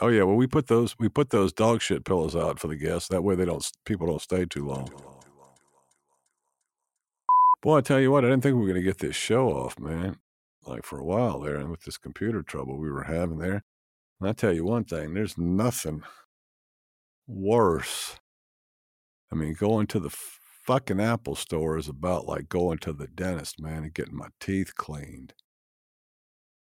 Oh 0.01 0.09
yeah, 0.09 0.23
well 0.25 0.37
we 0.37 0.47
put 0.47 0.67
those 0.67 0.99
we 0.99 1.09
put 1.09 1.31
those 1.31 1.53
dog 1.53 1.83
shit 1.83 2.05
pillows 2.05 2.35
out 2.35 2.59
for 2.59 2.69
the 2.69 2.77
guests. 2.77 3.09
That 3.11 3.23
way 3.23 3.35
they 3.37 3.45
don't 3.45 3.71
people 3.85 4.07
don't 4.07 4.21
stay 4.23 4.45
too 4.47 4.67
long. 4.67 4.89
Boy, 7.67 7.79
I 7.79 7.81
tell 7.81 7.99
you 7.99 8.13
what, 8.13 8.25
I 8.25 8.29
didn't 8.29 8.45
think 8.45 8.55
we 8.55 8.61
were 8.61 8.69
gonna 8.69 8.81
get 8.81 8.99
this 8.99 9.17
show 9.17 9.49
off, 9.49 9.77
man. 9.77 10.21
Like 10.65 10.85
for 10.85 11.01
a 11.01 11.05
while 11.05 11.41
there, 11.41 11.57
and 11.57 11.69
with 11.69 11.83
this 11.83 11.99
computer 11.99 12.45
trouble 12.45 12.79
we 12.79 12.93
were 12.93 13.03
having 13.03 13.39
there. 13.39 13.65
And 14.21 14.29
I 14.29 14.35
tell 14.35 14.53
you 14.53 14.65
one 14.65 14.85
thing, 14.85 15.15
there's 15.15 15.37
nothing 15.37 16.05
worse. 17.27 18.21
I 19.33 19.35
mean, 19.35 19.55
going 19.55 19.89
to 19.89 19.99
the 19.99 20.11
fucking 20.11 21.01
Apple 21.01 21.35
store 21.35 21.77
is 21.77 21.89
about 21.89 22.29
like 22.29 22.49
going 22.49 22.79
to 22.79 22.93
the 22.93 23.09
dentist, 23.09 23.61
man, 23.61 23.83
and 23.83 23.93
getting 23.93 24.17
my 24.17 24.29
teeth 24.39 24.77
cleaned. 24.77 25.35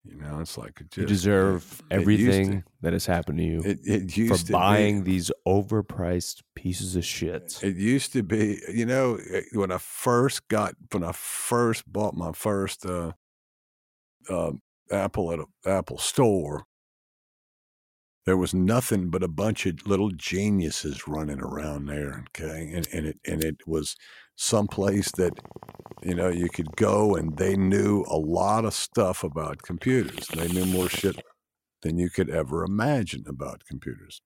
You 0.05 0.17
know, 0.17 0.41
it's 0.41 0.57
like 0.57 0.81
it 0.81 0.97
You 0.97 1.05
deserve 1.05 1.79
it- 1.89 1.93
it 1.95 2.01
everything 2.01 2.63
that 2.81 2.91
has 2.91 3.05
happened 3.05 3.37
to 3.37 3.43
you 3.43 3.61
It, 3.63 3.79
it 3.85 4.11
for 4.11 4.19
used 4.19 4.47
be- 4.47 4.51
buying 4.53 5.03
these 5.05 5.31
overpriced 5.47 6.41
pieces 6.55 6.95
of 6.97 7.05
shit. 7.05 7.63
It 7.63 7.77
used 7.77 8.11
to 8.13 8.21
be, 8.23 8.61
you 8.71 8.85
know, 8.85 9.15
eh, 9.29 9.43
when 9.53 9.71
I 9.71 9.77
first 9.77 10.47
got, 10.49 10.75
when 10.91 11.03
I 11.03 11.13
first 11.13 11.91
bought 11.91 12.15
my 12.15 12.33
first 12.33 12.85
uh, 12.85 13.13
uh, 14.29 14.51
Apple 14.91 15.31
at 15.31 15.39
an 15.39 15.45
Apple 15.65 15.97
store, 15.97 16.65
there 18.25 18.37
was 18.37 18.53
nothing 18.53 19.09
but 19.09 19.23
a 19.23 19.27
bunch 19.27 19.65
of 19.65 19.85
little 19.87 20.09
geniuses 20.11 21.07
running 21.07 21.39
around 21.39 21.85
there. 21.85 22.25
Okay, 22.29 22.71
and 22.73 22.87
and 22.93 23.05
it 23.07 23.19
and 23.25 23.43
it 23.43 23.65
was 23.67 23.95
someplace 24.35 25.11
that 25.13 25.33
you 26.01 26.15
know 26.15 26.29
you 26.29 26.49
could 26.49 26.75
go 26.75 27.15
and 27.15 27.37
they 27.37 27.55
knew 27.55 28.03
a 28.09 28.17
lot 28.17 28.65
of 28.65 28.73
stuff 28.73 29.23
about 29.23 29.61
computers. 29.61 30.27
They 30.27 30.47
knew 30.47 30.65
more 30.65 30.89
shit 30.89 31.21
than 31.81 31.97
you 31.97 32.09
could 32.09 32.29
ever 32.29 32.63
imagine 32.63 33.25
about 33.27 33.65
computers. 33.65 34.21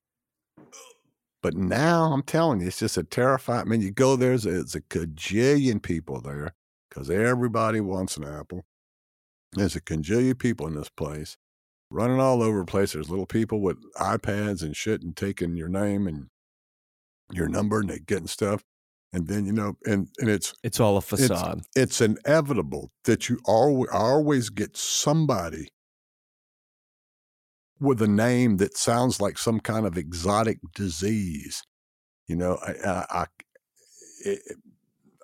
But 1.41 1.55
now 1.55 2.13
I'm 2.13 2.23
telling 2.23 2.61
you, 2.61 2.67
it's 2.67 2.79
just 2.79 2.97
a 2.97 3.03
terrifying. 3.03 3.61
I 3.61 3.63
mean, 3.65 3.81
you 3.81 3.91
go 3.91 4.15
there, 4.15 4.37
there's 4.37 4.75
a 4.75 4.81
cajillion 4.81 5.81
people 5.81 6.21
there 6.21 6.53
because 6.89 7.09
everybody 7.09 7.79
wants 7.79 8.17
an 8.17 8.23
Apple. 8.23 8.65
There's 9.53 9.75
a 9.75 9.81
cajillion 9.81 10.37
people 10.37 10.67
in 10.67 10.75
this 10.75 10.89
place 10.89 11.37
running 11.89 12.19
all 12.19 12.43
over 12.43 12.59
the 12.59 12.65
place. 12.65 12.93
There's 12.93 13.09
little 13.09 13.25
people 13.25 13.61
with 13.61 13.77
iPads 13.95 14.61
and 14.61 14.75
shit 14.75 15.01
and 15.01 15.15
taking 15.15 15.55
your 15.55 15.69
name 15.69 16.07
and 16.07 16.27
your 17.31 17.47
number 17.47 17.79
and 17.79 17.89
they 17.89 17.99
getting 17.99 18.27
stuff. 18.27 18.63
And 19.17 19.27
then, 19.27 19.47
you 19.47 19.51
know, 19.51 19.75
and, 19.87 20.07
and 20.19 20.29
it's, 20.29 20.53
It's 20.63 20.79
all 20.79 20.95
a 20.95 21.01
facade. 21.01 21.61
it's 21.75 22.01
inevitable 22.01 22.91
that 23.05 23.29
you 23.29 23.39
always, 23.45 23.89
always 23.91 24.49
get 24.49 24.77
somebody 24.77 25.69
with 27.79 27.99
a 27.99 28.07
name 28.07 28.57
that 28.57 28.77
sounds 28.77 29.19
like 29.19 29.39
some 29.39 29.59
kind 29.59 29.87
of 29.87 29.97
exotic 29.97 30.59
disease. 30.75 31.63
You 32.27 32.35
know, 32.35 32.59
I, 32.61 32.71
I, 32.87 33.05
I, 33.09 33.25
it, 34.23 34.39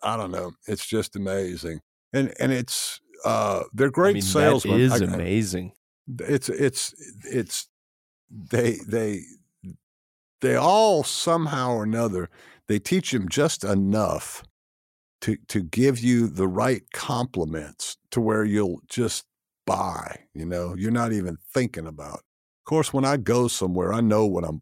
I 0.01 0.17
don't 0.17 0.31
know. 0.31 0.53
It's 0.67 0.87
just 0.87 1.15
amazing, 1.15 1.81
and 2.11 2.33
and 2.39 2.51
it's 2.51 2.99
uh, 3.23 3.63
they're 3.73 3.91
great 3.91 4.11
I 4.11 4.13
mean, 4.13 4.21
salesmen. 4.23 4.79
That 4.79 4.95
is 4.95 5.01
I- 5.03 5.05
amazing. 5.05 5.73
it's 6.19 6.49
it's 6.49 6.95
it's 7.31 7.67
they 8.29 8.77
they 8.87 9.21
they 10.41 10.55
all 10.55 11.03
somehow 11.03 11.73
or 11.73 11.83
another 11.83 12.29
they 12.73 12.79
teach 12.79 13.11
them 13.11 13.29
just 13.29 13.63
enough 13.63 14.43
to 15.21 15.37
to 15.47 15.61
give 15.61 15.99
you 15.99 16.27
the 16.27 16.47
right 16.47 16.81
compliments 16.91 17.97
to 18.09 18.19
where 18.19 18.43
you'll 18.43 18.79
just 18.89 19.25
buy 19.67 20.17
you 20.33 20.43
know 20.45 20.73
you're 20.75 20.91
not 20.91 21.13
even 21.13 21.37
thinking 21.53 21.85
about 21.85 22.15
of 22.17 22.65
course 22.65 22.91
when 22.91 23.05
i 23.05 23.15
go 23.15 23.47
somewhere 23.47 23.93
i 23.93 24.01
know 24.01 24.25
what 24.25 24.43
i'm 24.43 24.61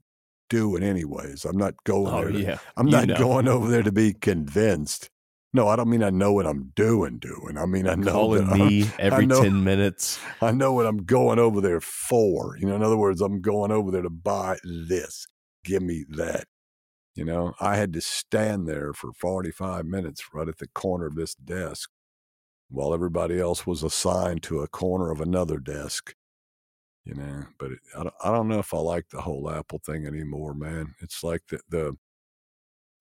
doing 0.50 0.84
anyways 0.84 1.45
i'm 1.45 1.56
not 1.58 1.74
going 1.86 2.13
Oh 2.13 2.21
there 2.24 2.32
to- 2.34 2.39
yeah. 2.41 2.58
i'm 2.76 2.88
You 2.88 2.91
not 2.97 3.08
know. 3.08 3.17
going 3.17 3.47
over 3.47 3.69
there 3.69 3.82
to 3.84 3.91
be 3.93 4.12
convinced 4.13 5.10
No, 5.54 5.67
I 5.69 5.76
don't 5.78 5.89
mean 5.89 6.04
I 6.04 6.12
know 6.12 6.32
what 6.34 6.45
I'm 6.47 6.71
doing. 6.76 7.17
Doing. 7.19 7.58
I 7.58 7.65
mean 7.65 7.88
I 7.88 7.95
know 7.95 8.12
Calling 8.12 8.45
that 8.47 8.54
I'm- 8.60 8.67
me 8.67 8.86
every 9.00 9.26
know- 9.26 9.41
10 9.43 9.63
minutes. 9.63 10.19
I 10.41 10.52
know 10.52 10.71
what 10.74 10.86
I'm 10.86 11.04
going 11.04 11.39
over 11.39 11.60
there 11.62 11.82
for. 11.82 12.56
You 12.60 12.67
know, 12.67 12.76
in 12.76 12.84
other 12.84 12.95
words, 13.06 13.19
I'm 13.21 13.41
going 13.41 13.69
over 13.71 13.91
there 13.91 14.02
to 14.10 14.10
buy 14.10 14.58
this. 14.63 15.28
Give 15.65 15.82
me 15.84 16.06
that. 16.21 16.45
You 17.15 17.26
know, 17.26 17.54
I 17.60 17.76
had 17.76 17.93
to 17.93 18.02
stand 18.02 18.67
there 18.67 18.93
for 18.93 19.12
45 19.13 19.86
minutes 19.86 20.24
right 20.34 20.47
at 20.47 20.60
the 20.60 20.67
corner 20.67 21.08
of 21.08 21.15
this 21.15 21.36
desk 21.36 21.89
while 22.69 22.93
everybody 22.93 23.39
else 23.39 23.67
was 23.67 23.84
assigned 23.84 24.43
to 24.43 24.60
a 24.60 24.67
corner 24.67 25.12
of 25.12 25.19
another 25.19 25.58
desk. 25.60 26.15
You 27.04 27.15
know, 27.15 27.45
but 27.60 27.71
it, 27.71 27.80
I, 27.97 28.04
don't, 28.04 28.15
I 28.24 28.32
don't 28.32 28.47
know 28.47 28.60
if 28.60 28.74
I 28.74 28.78
like 28.78 29.10
the 29.10 29.21
whole 29.21 29.50
Apple 29.50 29.80
thing 29.86 30.06
anymore, 30.06 30.54
man. 30.54 30.95
It's 31.02 31.24
like 31.24 31.41
the, 31.50 31.60
the 31.67 31.97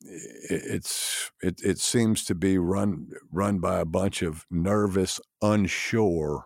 it, 0.00 0.62
it's 0.64 1.30
it 1.42 1.60
it 1.62 1.78
seems 1.78 2.24
to 2.24 2.34
be 2.34 2.56
run 2.56 3.10
run 3.30 3.58
by 3.58 3.78
a 3.78 3.84
bunch 3.84 4.22
of 4.22 4.46
nervous, 4.50 5.20
unsure 5.42 6.44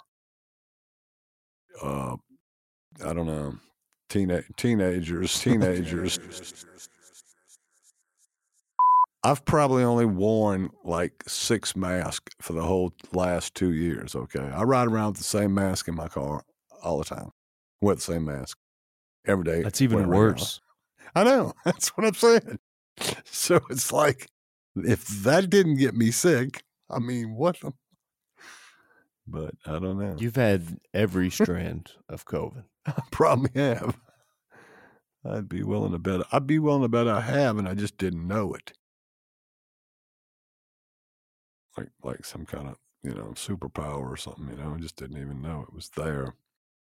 uh, 1.82 2.16
I 3.04 3.12
don't 3.12 3.26
know, 3.26 3.56
teena- 4.08 4.44
teenagers, 4.56 5.40
teenagers. 5.42 6.18
I've 9.24 9.44
probably 9.46 9.82
only 9.82 10.04
worn 10.04 10.70
like 10.84 11.24
six 11.26 11.74
masks 11.74 12.34
for 12.40 12.52
the 12.52 12.62
whole 12.62 12.92
last 13.12 13.54
two 13.54 13.72
years. 13.72 14.14
Okay. 14.14 14.40
I 14.40 14.62
ride 14.64 14.86
around 14.88 15.08
with 15.12 15.16
the 15.18 15.24
same 15.24 15.54
mask 15.54 15.88
in 15.88 15.94
my 15.94 16.08
car 16.08 16.44
all 16.82 16.98
the 16.98 17.04
time. 17.04 17.30
Wear 17.80 17.94
the 17.94 18.00
same 18.02 18.26
mask 18.26 18.58
every 19.26 19.44
day. 19.44 19.62
That's 19.62 19.80
even 19.80 19.96
wear 19.96 20.04
it 20.04 20.08
around 20.08 20.20
the 20.20 20.32
house. 20.40 20.40
worse. 20.40 20.60
I 21.14 21.24
know. 21.24 21.52
That's 21.64 21.88
what 21.96 22.06
I'm 22.06 22.14
saying. 22.14 22.58
So 23.24 23.60
it's 23.70 23.92
like, 23.92 24.28
if 24.76 25.06
that 25.22 25.48
didn't 25.50 25.76
get 25.76 25.94
me 25.94 26.10
sick, 26.10 26.62
I 26.90 26.98
mean, 26.98 27.34
what? 27.34 27.58
the- 27.60 27.72
But 29.26 29.54
I 29.64 29.78
don't 29.78 29.98
know. 29.98 30.16
You've 30.18 30.36
had 30.36 30.78
every 30.92 31.30
strand 31.30 31.92
of 32.10 32.26
COVID. 32.26 32.64
I 32.86 33.00
probably 33.10 33.50
have. 33.58 33.98
I'd 35.24 35.48
be 35.48 35.62
willing 35.62 35.92
to 35.92 35.98
bet. 35.98 36.20
I'd 36.30 36.46
be 36.46 36.58
willing 36.58 36.82
to 36.82 36.88
bet 36.88 37.08
I 37.08 37.22
have, 37.22 37.56
and 37.56 37.66
I 37.66 37.72
just 37.72 37.96
didn't 37.96 38.26
know 38.28 38.52
it. 38.52 38.72
Like, 41.76 41.88
like 42.02 42.24
some 42.24 42.46
kind 42.46 42.68
of 42.68 42.78
you 43.02 43.14
know 43.14 43.32
superpower 43.34 44.10
or 44.10 44.16
something. 44.16 44.48
You 44.48 44.56
know, 44.56 44.74
I 44.74 44.78
just 44.78 44.96
didn't 44.96 45.20
even 45.20 45.42
know 45.42 45.62
it 45.68 45.74
was 45.74 45.90
there. 45.96 46.34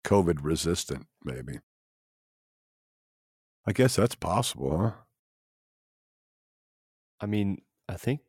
COVID 0.05 0.39
resistant, 0.43 1.07
maybe. 1.25 1.61
I 3.67 3.73
guess 3.73 3.97
that's 3.97 4.15
possible, 4.15 4.79
huh? 4.79 4.93
I 7.21 7.27
mean, 7.27 7.63
I 7.89 7.95
think 7.97 8.21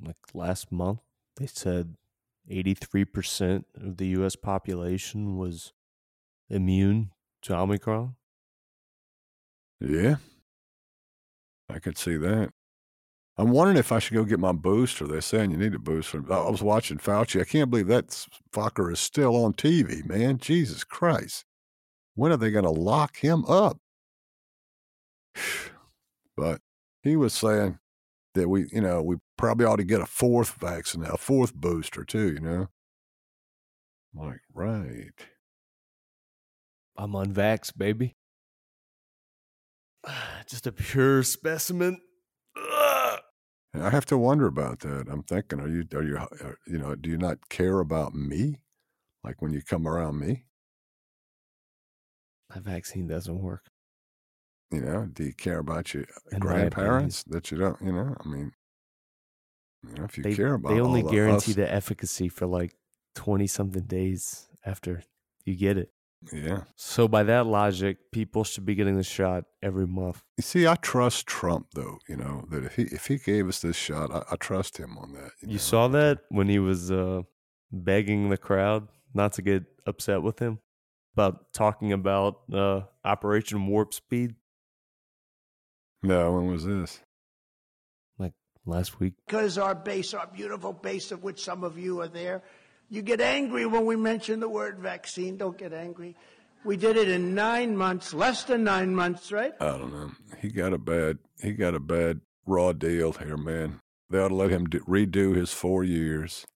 like 0.00 0.16
last 0.34 0.72
month 0.72 1.00
they 1.36 1.46
said 1.46 1.96
83% 2.48 3.64
of 3.76 3.96
the 3.98 4.08
US 4.08 4.36
population 4.36 5.36
was 5.36 5.72
immune 6.50 7.12
to 7.42 7.56
Omicron. 7.56 8.16
Yeah, 9.80 10.16
I 11.68 11.78
could 11.78 11.98
see 11.98 12.16
that. 12.16 12.52
I'm 13.36 13.50
wondering 13.50 13.78
if 13.78 13.90
I 13.90 13.98
should 13.98 14.14
go 14.14 14.24
get 14.24 14.38
my 14.38 14.52
booster. 14.52 15.06
They're 15.06 15.20
saying 15.20 15.50
you 15.50 15.56
need 15.56 15.74
a 15.74 15.78
booster. 15.78 16.22
I 16.32 16.48
was 16.48 16.62
watching 16.62 16.98
Fauci. 16.98 17.40
I 17.40 17.44
can't 17.44 17.68
believe 17.68 17.88
that 17.88 18.08
fucker 18.52 18.92
is 18.92 19.00
still 19.00 19.34
on 19.44 19.54
TV, 19.54 20.04
man. 20.04 20.38
Jesus 20.38 20.84
Christ. 20.84 21.44
When 22.14 22.30
are 22.30 22.36
they 22.36 22.52
going 22.52 22.64
to 22.64 22.70
lock 22.70 23.18
him 23.18 23.44
up? 23.46 23.78
But 26.36 26.62
he 27.04 27.14
was 27.14 27.32
saying 27.32 27.78
that 28.34 28.48
we, 28.48 28.66
you 28.72 28.80
know, 28.80 29.00
we 29.00 29.18
probably 29.36 29.66
ought 29.66 29.76
to 29.76 29.84
get 29.84 30.00
a 30.00 30.06
fourth 30.06 30.54
vaccine, 30.54 31.04
a 31.04 31.16
fourth 31.16 31.54
booster 31.54 32.04
too, 32.04 32.32
you 32.32 32.40
know? 32.40 32.66
I'm 34.12 34.26
like, 34.26 34.40
right. 34.52 35.12
I'm 36.96 37.12
unvaxxed, 37.12 37.78
baby. 37.78 38.16
Just 40.48 40.66
a 40.66 40.72
pure 40.72 41.22
specimen. 41.22 42.00
And 43.74 43.82
I 43.84 43.90
have 43.90 44.06
to 44.06 44.16
wonder 44.16 44.46
about 44.46 44.80
that. 44.80 45.06
I'm 45.10 45.22
thinking, 45.22 45.60
are 45.60 45.68
you, 45.68 45.84
are 45.92 46.02
you, 46.02 46.16
are, 46.16 46.58
you 46.66 46.78
know, 46.78 46.94
do 46.94 47.10
you 47.10 47.18
not 47.18 47.48
care 47.50 47.80
about 47.80 48.14
me? 48.14 48.60
Like 49.24 49.42
when 49.42 49.52
you 49.52 49.62
come 49.62 49.88
around 49.88 50.18
me, 50.20 50.46
My 52.48 52.58
vaccine 52.58 53.06
doesn't 53.06 53.38
work. 53.42 53.70
you 54.70 54.80
know, 54.80 55.06
do 55.06 55.24
you 55.24 55.32
care 55.34 55.58
about 55.58 55.94
your 55.94 56.04
uh, 56.04 56.30
In 56.30 56.38
grandparents 56.38 57.22
that 57.24 57.50
you 57.50 57.56
don't, 57.58 57.80
you 57.80 57.92
know, 57.92 58.14
I 58.20 58.28
mean, 58.28 58.52
you 59.82 59.94
know, 59.94 60.04
if 60.04 60.18
you 60.18 60.24
They, 60.24 60.34
care 60.36 60.54
about 60.54 60.72
they 60.72 60.80
only 60.80 61.02
guarantee 61.02 61.52
us- 61.52 61.56
the 61.56 61.70
efficacy 61.70 62.28
for 62.28 62.46
like 62.46 62.76
20 63.14 63.46
something 63.46 63.84
days 63.84 64.48
after 64.64 65.04
you 65.44 65.56
get 65.56 65.76
it. 65.78 65.93
Yeah. 66.32 66.62
So, 66.76 67.08
by 67.08 67.22
that 67.24 67.46
logic, 67.46 68.10
people 68.12 68.44
should 68.44 68.64
be 68.64 68.74
getting 68.74 68.96
the 68.96 69.02
shot 69.02 69.44
every 69.62 69.86
month. 69.86 70.22
You 70.36 70.42
see, 70.42 70.66
I 70.66 70.76
trust 70.76 71.26
Trump 71.26 71.68
though, 71.74 71.98
you 72.08 72.16
know, 72.16 72.46
that 72.50 72.64
if 72.64 72.76
he, 72.76 72.82
if 72.84 73.06
he 73.06 73.18
gave 73.18 73.48
us 73.48 73.60
this 73.60 73.76
shot, 73.76 74.10
I, 74.10 74.22
I 74.32 74.36
trust 74.36 74.78
him 74.78 74.96
on 74.98 75.12
that. 75.14 75.30
You 75.42 75.52
know. 75.52 75.58
saw 75.58 75.88
that 75.88 76.20
when 76.28 76.48
he 76.48 76.58
was 76.58 76.90
uh, 76.90 77.22
begging 77.70 78.30
the 78.30 78.36
crowd 78.36 78.88
not 79.12 79.32
to 79.34 79.42
get 79.42 79.64
upset 79.86 80.22
with 80.22 80.38
him 80.38 80.58
about 81.14 81.52
talking 81.52 81.92
about 81.92 82.40
uh, 82.52 82.82
Operation 83.04 83.66
Warp 83.66 83.94
Speed 83.94 84.34
No, 86.02 86.32
when 86.32 86.46
was 86.48 86.64
this? 86.64 87.00
Like 88.18 88.32
last 88.66 88.98
week. 89.00 89.14
because 89.26 89.58
our 89.58 89.74
base, 89.74 90.14
our 90.14 90.26
beautiful 90.26 90.72
base 90.72 91.12
of 91.12 91.22
which 91.22 91.42
some 91.42 91.64
of 91.64 91.78
you 91.78 92.00
are 92.00 92.08
there, 92.08 92.42
you 92.88 93.02
get 93.02 93.20
angry 93.20 93.66
when 93.66 93.86
we 93.86 93.96
mention 93.96 94.40
the 94.40 94.48
word 94.48 94.78
vaccine. 94.78 95.36
Don't 95.36 95.58
get 95.58 95.72
angry. 95.72 96.16
We 96.64 96.76
did 96.76 96.96
it 96.96 97.08
in 97.08 97.34
nine 97.34 97.76
months, 97.76 98.14
less 98.14 98.44
than 98.44 98.64
nine 98.64 98.94
months, 98.94 99.30
right? 99.30 99.52
I 99.60 99.76
don't 99.76 99.92
know. 99.92 100.12
He 100.40 100.48
got 100.48 100.72
a 100.72 100.78
bad 100.78 101.18
he 101.40 101.52
got 101.52 101.74
a 101.74 101.80
bad 101.80 102.20
raw 102.46 102.72
deal 102.72 103.12
here, 103.12 103.36
man. 103.36 103.80
They 104.10 104.18
ought 104.18 104.28
to 104.28 104.34
let 104.34 104.50
him 104.50 104.66
do, 104.66 104.80
redo 104.80 105.34
his 105.34 105.52
four 105.52 105.84
years. 105.84 106.46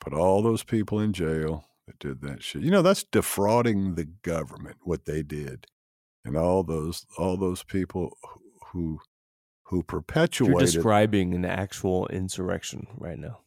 Put 0.00 0.12
all 0.12 0.42
those 0.42 0.62
people 0.62 0.98
in 0.98 1.12
jail 1.12 1.64
that 1.86 1.98
did 1.98 2.20
that 2.22 2.42
shit. 2.42 2.62
You 2.62 2.70
know, 2.70 2.82
that's 2.82 3.04
defrauding 3.04 3.94
the 3.94 4.04
government. 4.04 4.78
What 4.82 5.04
they 5.04 5.22
did, 5.22 5.66
and 6.24 6.36
all 6.36 6.62
those 6.62 7.06
all 7.16 7.36
those 7.36 7.62
people 7.62 8.16
who 8.72 9.00
who 9.66 9.82
perpetuated. 9.82 10.52
You're 10.52 10.66
describing 10.66 11.34
an 11.34 11.44
actual 11.44 12.06
insurrection 12.08 12.88
right 12.98 13.18
now. 13.18 13.38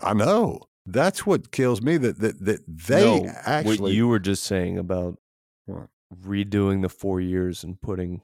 I 0.00 0.12
know. 0.12 0.60
That's 0.86 1.24
what 1.24 1.50
kills 1.50 1.80
me. 1.80 1.96
That 1.96 2.18
that 2.20 2.44
that 2.44 2.60
they 2.66 3.04
No, 3.22 3.32
actually. 3.44 3.78
what 3.78 3.92
you 3.92 4.08
were 4.08 4.18
just 4.18 4.44
saying 4.44 4.78
about 4.78 5.18
What? 5.66 5.88
redoing 6.14 6.82
the 6.82 6.88
four 6.88 7.20
years 7.20 7.64
and 7.64 7.80
putting 7.80 8.22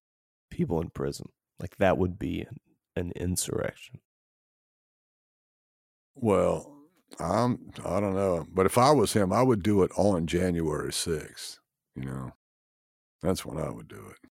people 0.50 0.80
in 0.80 0.90
prison, 0.90 1.30
like 1.58 1.76
that 1.78 1.96
would 1.98 2.18
be 2.18 2.42
an, 2.42 2.56
an 2.96 3.12
insurrection. 3.16 4.00
Well, 6.14 6.76
I'm 7.18 7.72
I 7.84 8.00
don't 8.00 8.14
know, 8.14 8.46
but 8.52 8.66
if 8.66 8.76
I 8.78 8.90
was 8.92 9.12
him, 9.12 9.32
I 9.32 9.42
would 9.42 9.62
do 9.62 9.82
it 9.82 9.90
on 9.96 10.26
January 10.26 10.92
sixth. 10.92 11.58
You 11.96 12.04
know, 12.04 12.32
that's 13.22 13.44
when 13.44 13.58
I 13.58 13.70
would 13.70 13.88
do 13.88 13.96
it. 14.10 14.29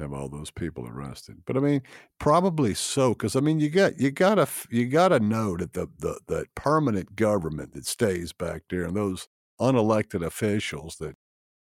Have 0.00 0.12
all 0.12 0.28
those 0.28 0.50
people 0.50 0.88
arrested, 0.88 1.42
but 1.46 1.56
I 1.56 1.60
mean, 1.60 1.82
probably 2.18 2.74
so, 2.74 3.10
because 3.10 3.36
I 3.36 3.40
mean, 3.40 3.60
you 3.60 3.68
got 3.70 4.00
you 4.00 4.10
gotta 4.10 4.48
you 4.70 4.88
gotta 4.88 5.20
know 5.20 5.56
that 5.56 5.74
the 5.74 5.88
the 5.98 6.20
that 6.28 6.54
permanent 6.54 7.16
government 7.16 7.74
that 7.74 7.86
stays 7.86 8.32
back 8.32 8.62
there 8.70 8.84
and 8.84 8.96
those 8.96 9.28
unelected 9.60 10.24
officials 10.24 10.96
that 11.00 11.16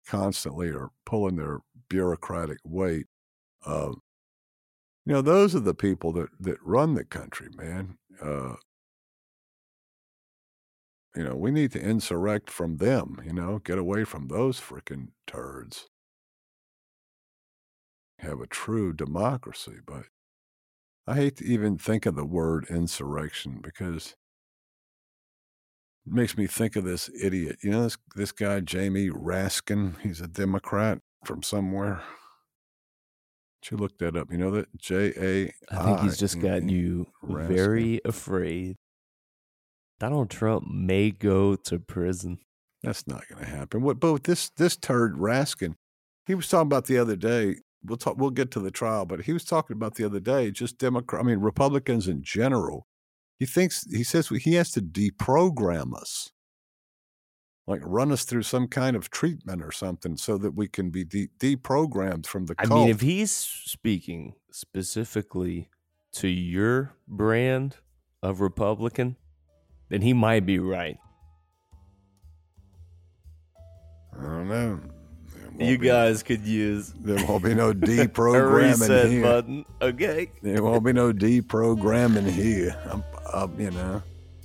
constantly 0.07 0.69
are 0.71 0.91
pulling 1.07 1.37
their 1.37 1.61
bureaucratic 1.89 2.59
weight. 2.65 3.07
Uh, 3.67 3.93
you 5.07 5.13
know, 5.13 5.23
those 5.23 5.55
are 5.55 5.61
the 5.61 5.75
people 5.75 6.13
that 6.13 6.29
that 6.41 6.59
run 6.63 6.95
the 6.95 7.05
country, 7.05 7.49
man. 7.57 7.99
Uh, 8.21 8.55
you 11.17 11.25
know, 11.25 11.35
we 11.35 11.51
need 11.51 11.73
to 11.73 11.81
insurrect 11.81 12.51
from 12.51 12.77
them. 12.77 13.21
You 13.25 13.33
know, 13.33 13.59
get 13.59 13.79
away 13.79 14.05
from 14.05 14.29
those 14.29 14.61
freaking 14.61 15.09
turds. 15.27 15.89
Have 18.21 18.41
a 18.41 18.47
true 18.47 18.93
democracy, 18.93 19.79
but 19.87 20.05
I 21.07 21.15
hate 21.15 21.37
to 21.37 21.45
even 21.45 21.79
think 21.79 22.05
of 22.07 22.17
the 22.17 22.25
word 22.25 22.67
insurrection 22.69 23.61
because 23.63 24.15
it 26.07 26.13
makes 26.13 26.37
me 26.37 26.47
think 26.47 26.77
of 26.77 26.85
this 26.85 27.11
idiot. 27.21 27.57
You 27.63 27.71
know, 27.71 27.83
this 27.85 27.97
this 28.15 28.33
guy 28.33 28.61
Jamie 28.61 29.09
Raskin. 29.09 29.99
He's 30.01 30.21
a 30.21 30.29
Democrat 30.29 30.99
from 31.25 31.43
somewhere. 31.43 32.03
Did 33.63 33.73
You 33.73 33.77
look 33.79 33.99
that 33.99 34.17
up. 34.17 34.31
You 34.31 34.39
know 34.39 34.51
that 34.51 34.77
J 34.77 35.13
A. 35.17 35.75
I 35.75 35.85
think 35.85 36.01
he's 36.01 36.19
just 36.19 36.41
got 36.41 36.69
you 36.69 37.07
very 37.23 38.01
afraid. 38.05 38.77
Donald 39.99 40.31
Trump 40.31 40.67
may 40.71 41.11
go 41.11 41.57
to 41.57 41.79
prison. 41.79 42.39
That's 42.83 43.07
not 43.07 43.29
going 43.29 43.45
to 43.45 43.51
happen. 43.51 43.83
What? 43.83 43.99
But 44.01 44.25
this 44.25 44.51
this 44.51 44.77
turd 44.77 45.17
Raskin, 45.17 45.75
he 46.27 46.35
was 46.35 46.49
talking 46.49 46.69
about 46.69 46.87
the 46.87 46.99
other 46.99 47.17
day 47.17 47.57
we'll 47.85 47.97
talk. 47.97 48.17
We'll 48.19 48.31
get 48.31 48.51
to 48.53 48.61
the 48.61 48.71
trial, 48.71 49.07
but 49.07 49.23
he 49.23 49.33
was 49.33 49.45
talking 49.45 49.77
about 49.77 49.95
the 49.95 50.05
other 50.05 50.21
day 50.21 50.51
just 50.51 50.79
Democrat. 50.79 51.23
I 51.23 51.25
mean, 51.25 51.39
Republicans 51.39 52.09
in 52.09 52.23
general. 52.23 52.87
He 53.39 53.47
thinks 53.47 53.87
he 53.91 54.05
says 54.05 54.29
he 54.29 54.55
has 54.55 54.71
to 54.73 54.83
deprogram 54.83 55.95
us, 55.97 56.33
like 57.67 57.81
run 57.83 58.13
us 58.13 58.25
through 58.25 58.43
some 58.43 58.69
kind 58.69 58.95
of 58.95 59.11
treatment 59.11 59.63
or 59.63 59.73
something, 59.73 60.19
so 60.19 60.37
that 60.39 60.55
we 60.55 60.69
can 60.69 60.91
be 60.91 61.05
de- 61.05 61.31
deprogrammed 61.39 62.27
from 62.27 62.47
the 62.47 62.55
I 62.59 62.67
mean, 62.67 62.89
if 62.89 63.01
he's 63.01 63.31
speaking 63.31 64.35
specifically 64.53 65.71
to 66.13 66.29
your 66.29 66.93
brand 67.09 67.77
of 68.23 68.43
Republican, 68.43 69.17
then 69.89 70.03
he 70.03 70.13
might 70.13 70.45
be 70.45 70.59
right. 70.59 70.99
I 74.19 74.23
don't 74.23 74.49
know. 74.49 74.81
You 75.59 75.79
be- 75.79 75.87
guys 75.87 76.23
could 76.23 76.43
use 76.47 76.93
there 77.01 77.25
won't 77.27 77.45
be 77.45 77.55
no 77.55 77.71
a 77.71 77.75
deprogramming 77.75 78.81
reset 78.81 79.11
here. 79.11 79.23
button. 79.23 79.65
Okay. 79.83 80.31
There 80.43 80.63
won't 80.63 80.85
be 80.85 80.93
no 80.93 81.13
deprogramming 81.13 82.29
here. 82.31 82.77
I'm, 82.91 83.05
I'm, 83.33 83.61
you 83.61 83.71
know. 83.71 84.03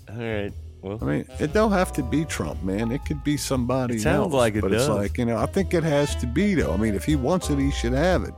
All 0.10 0.16
right. 0.18 0.54
Well, 0.82 1.00
I 1.02 1.06
mean, 1.06 1.26
it 1.40 1.52
don't 1.52 1.72
have 1.72 1.92
to 1.94 2.04
be 2.04 2.26
Trump, 2.26 2.62
man. 2.64 2.92
It 2.92 3.04
could 3.06 3.24
be 3.24 3.38
somebody 3.38 3.96
It 3.96 4.02
sounds 4.02 4.26
else. 4.26 4.34
like 4.34 4.56
it 4.56 4.62
but 4.62 4.72
does. 4.72 4.84
it's 4.88 4.96
like 4.96 5.18
you 5.18 5.26
know, 5.26 5.38
I 5.38 5.48
think 5.48 5.74
it 5.74 5.84
has 5.84 6.16
to 6.18 6.28
be 6.28 6.54
though. 6.54 6.74
I 6.74 6.78
mean, 6.78 6.94
if 6.94 7.04
he 7.06 7.16
wants 7.16 7.50
it, 7.50 7.58
he 7.58 7.72
should 7.72 7.94
have 7.94 8.24
it, 8.24 8.34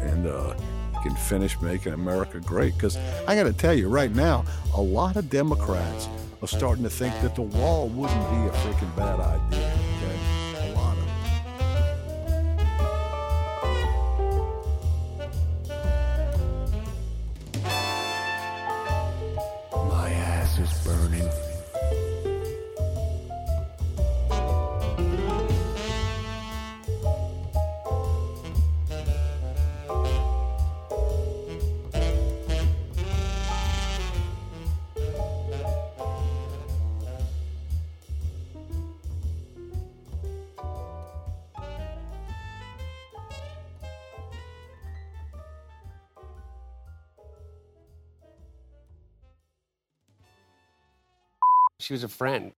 and 0.00 0.26
uh, 0.26 0.54
can 1.02 1.16
finish 1.16 1.60
making 1.60 1.94
America 1.94 2.38
great. 2.40 2.74
Because 2.74 2.96
I 3.26 3.34
got 3.34 3.44
to 3.44 3.52
tell 3.52 3.74
you, 3.74 3.88
right 3.88 4.14
now, 4.14 4.44
a 4.74 4.80
lot 4.80 5.16
of 5.16 5.28
Democrats 5.30 6.08
are 6.42 6.46
starting 6.48 6.84
to 6.84 6.90
think 6.90 7.12
that 7.22 7.34
the 7.34 7.42
wall 7.42 7.88
wouldn't 7.88 8.30
be 8.30 8.36
a 8.36 8.50
freaking 8.62 8.94
bad 8.96 9.18
idea. 9.18 9.67
Was 51.98 52.04
a 52.04 52.08
friend. 52.08 52.52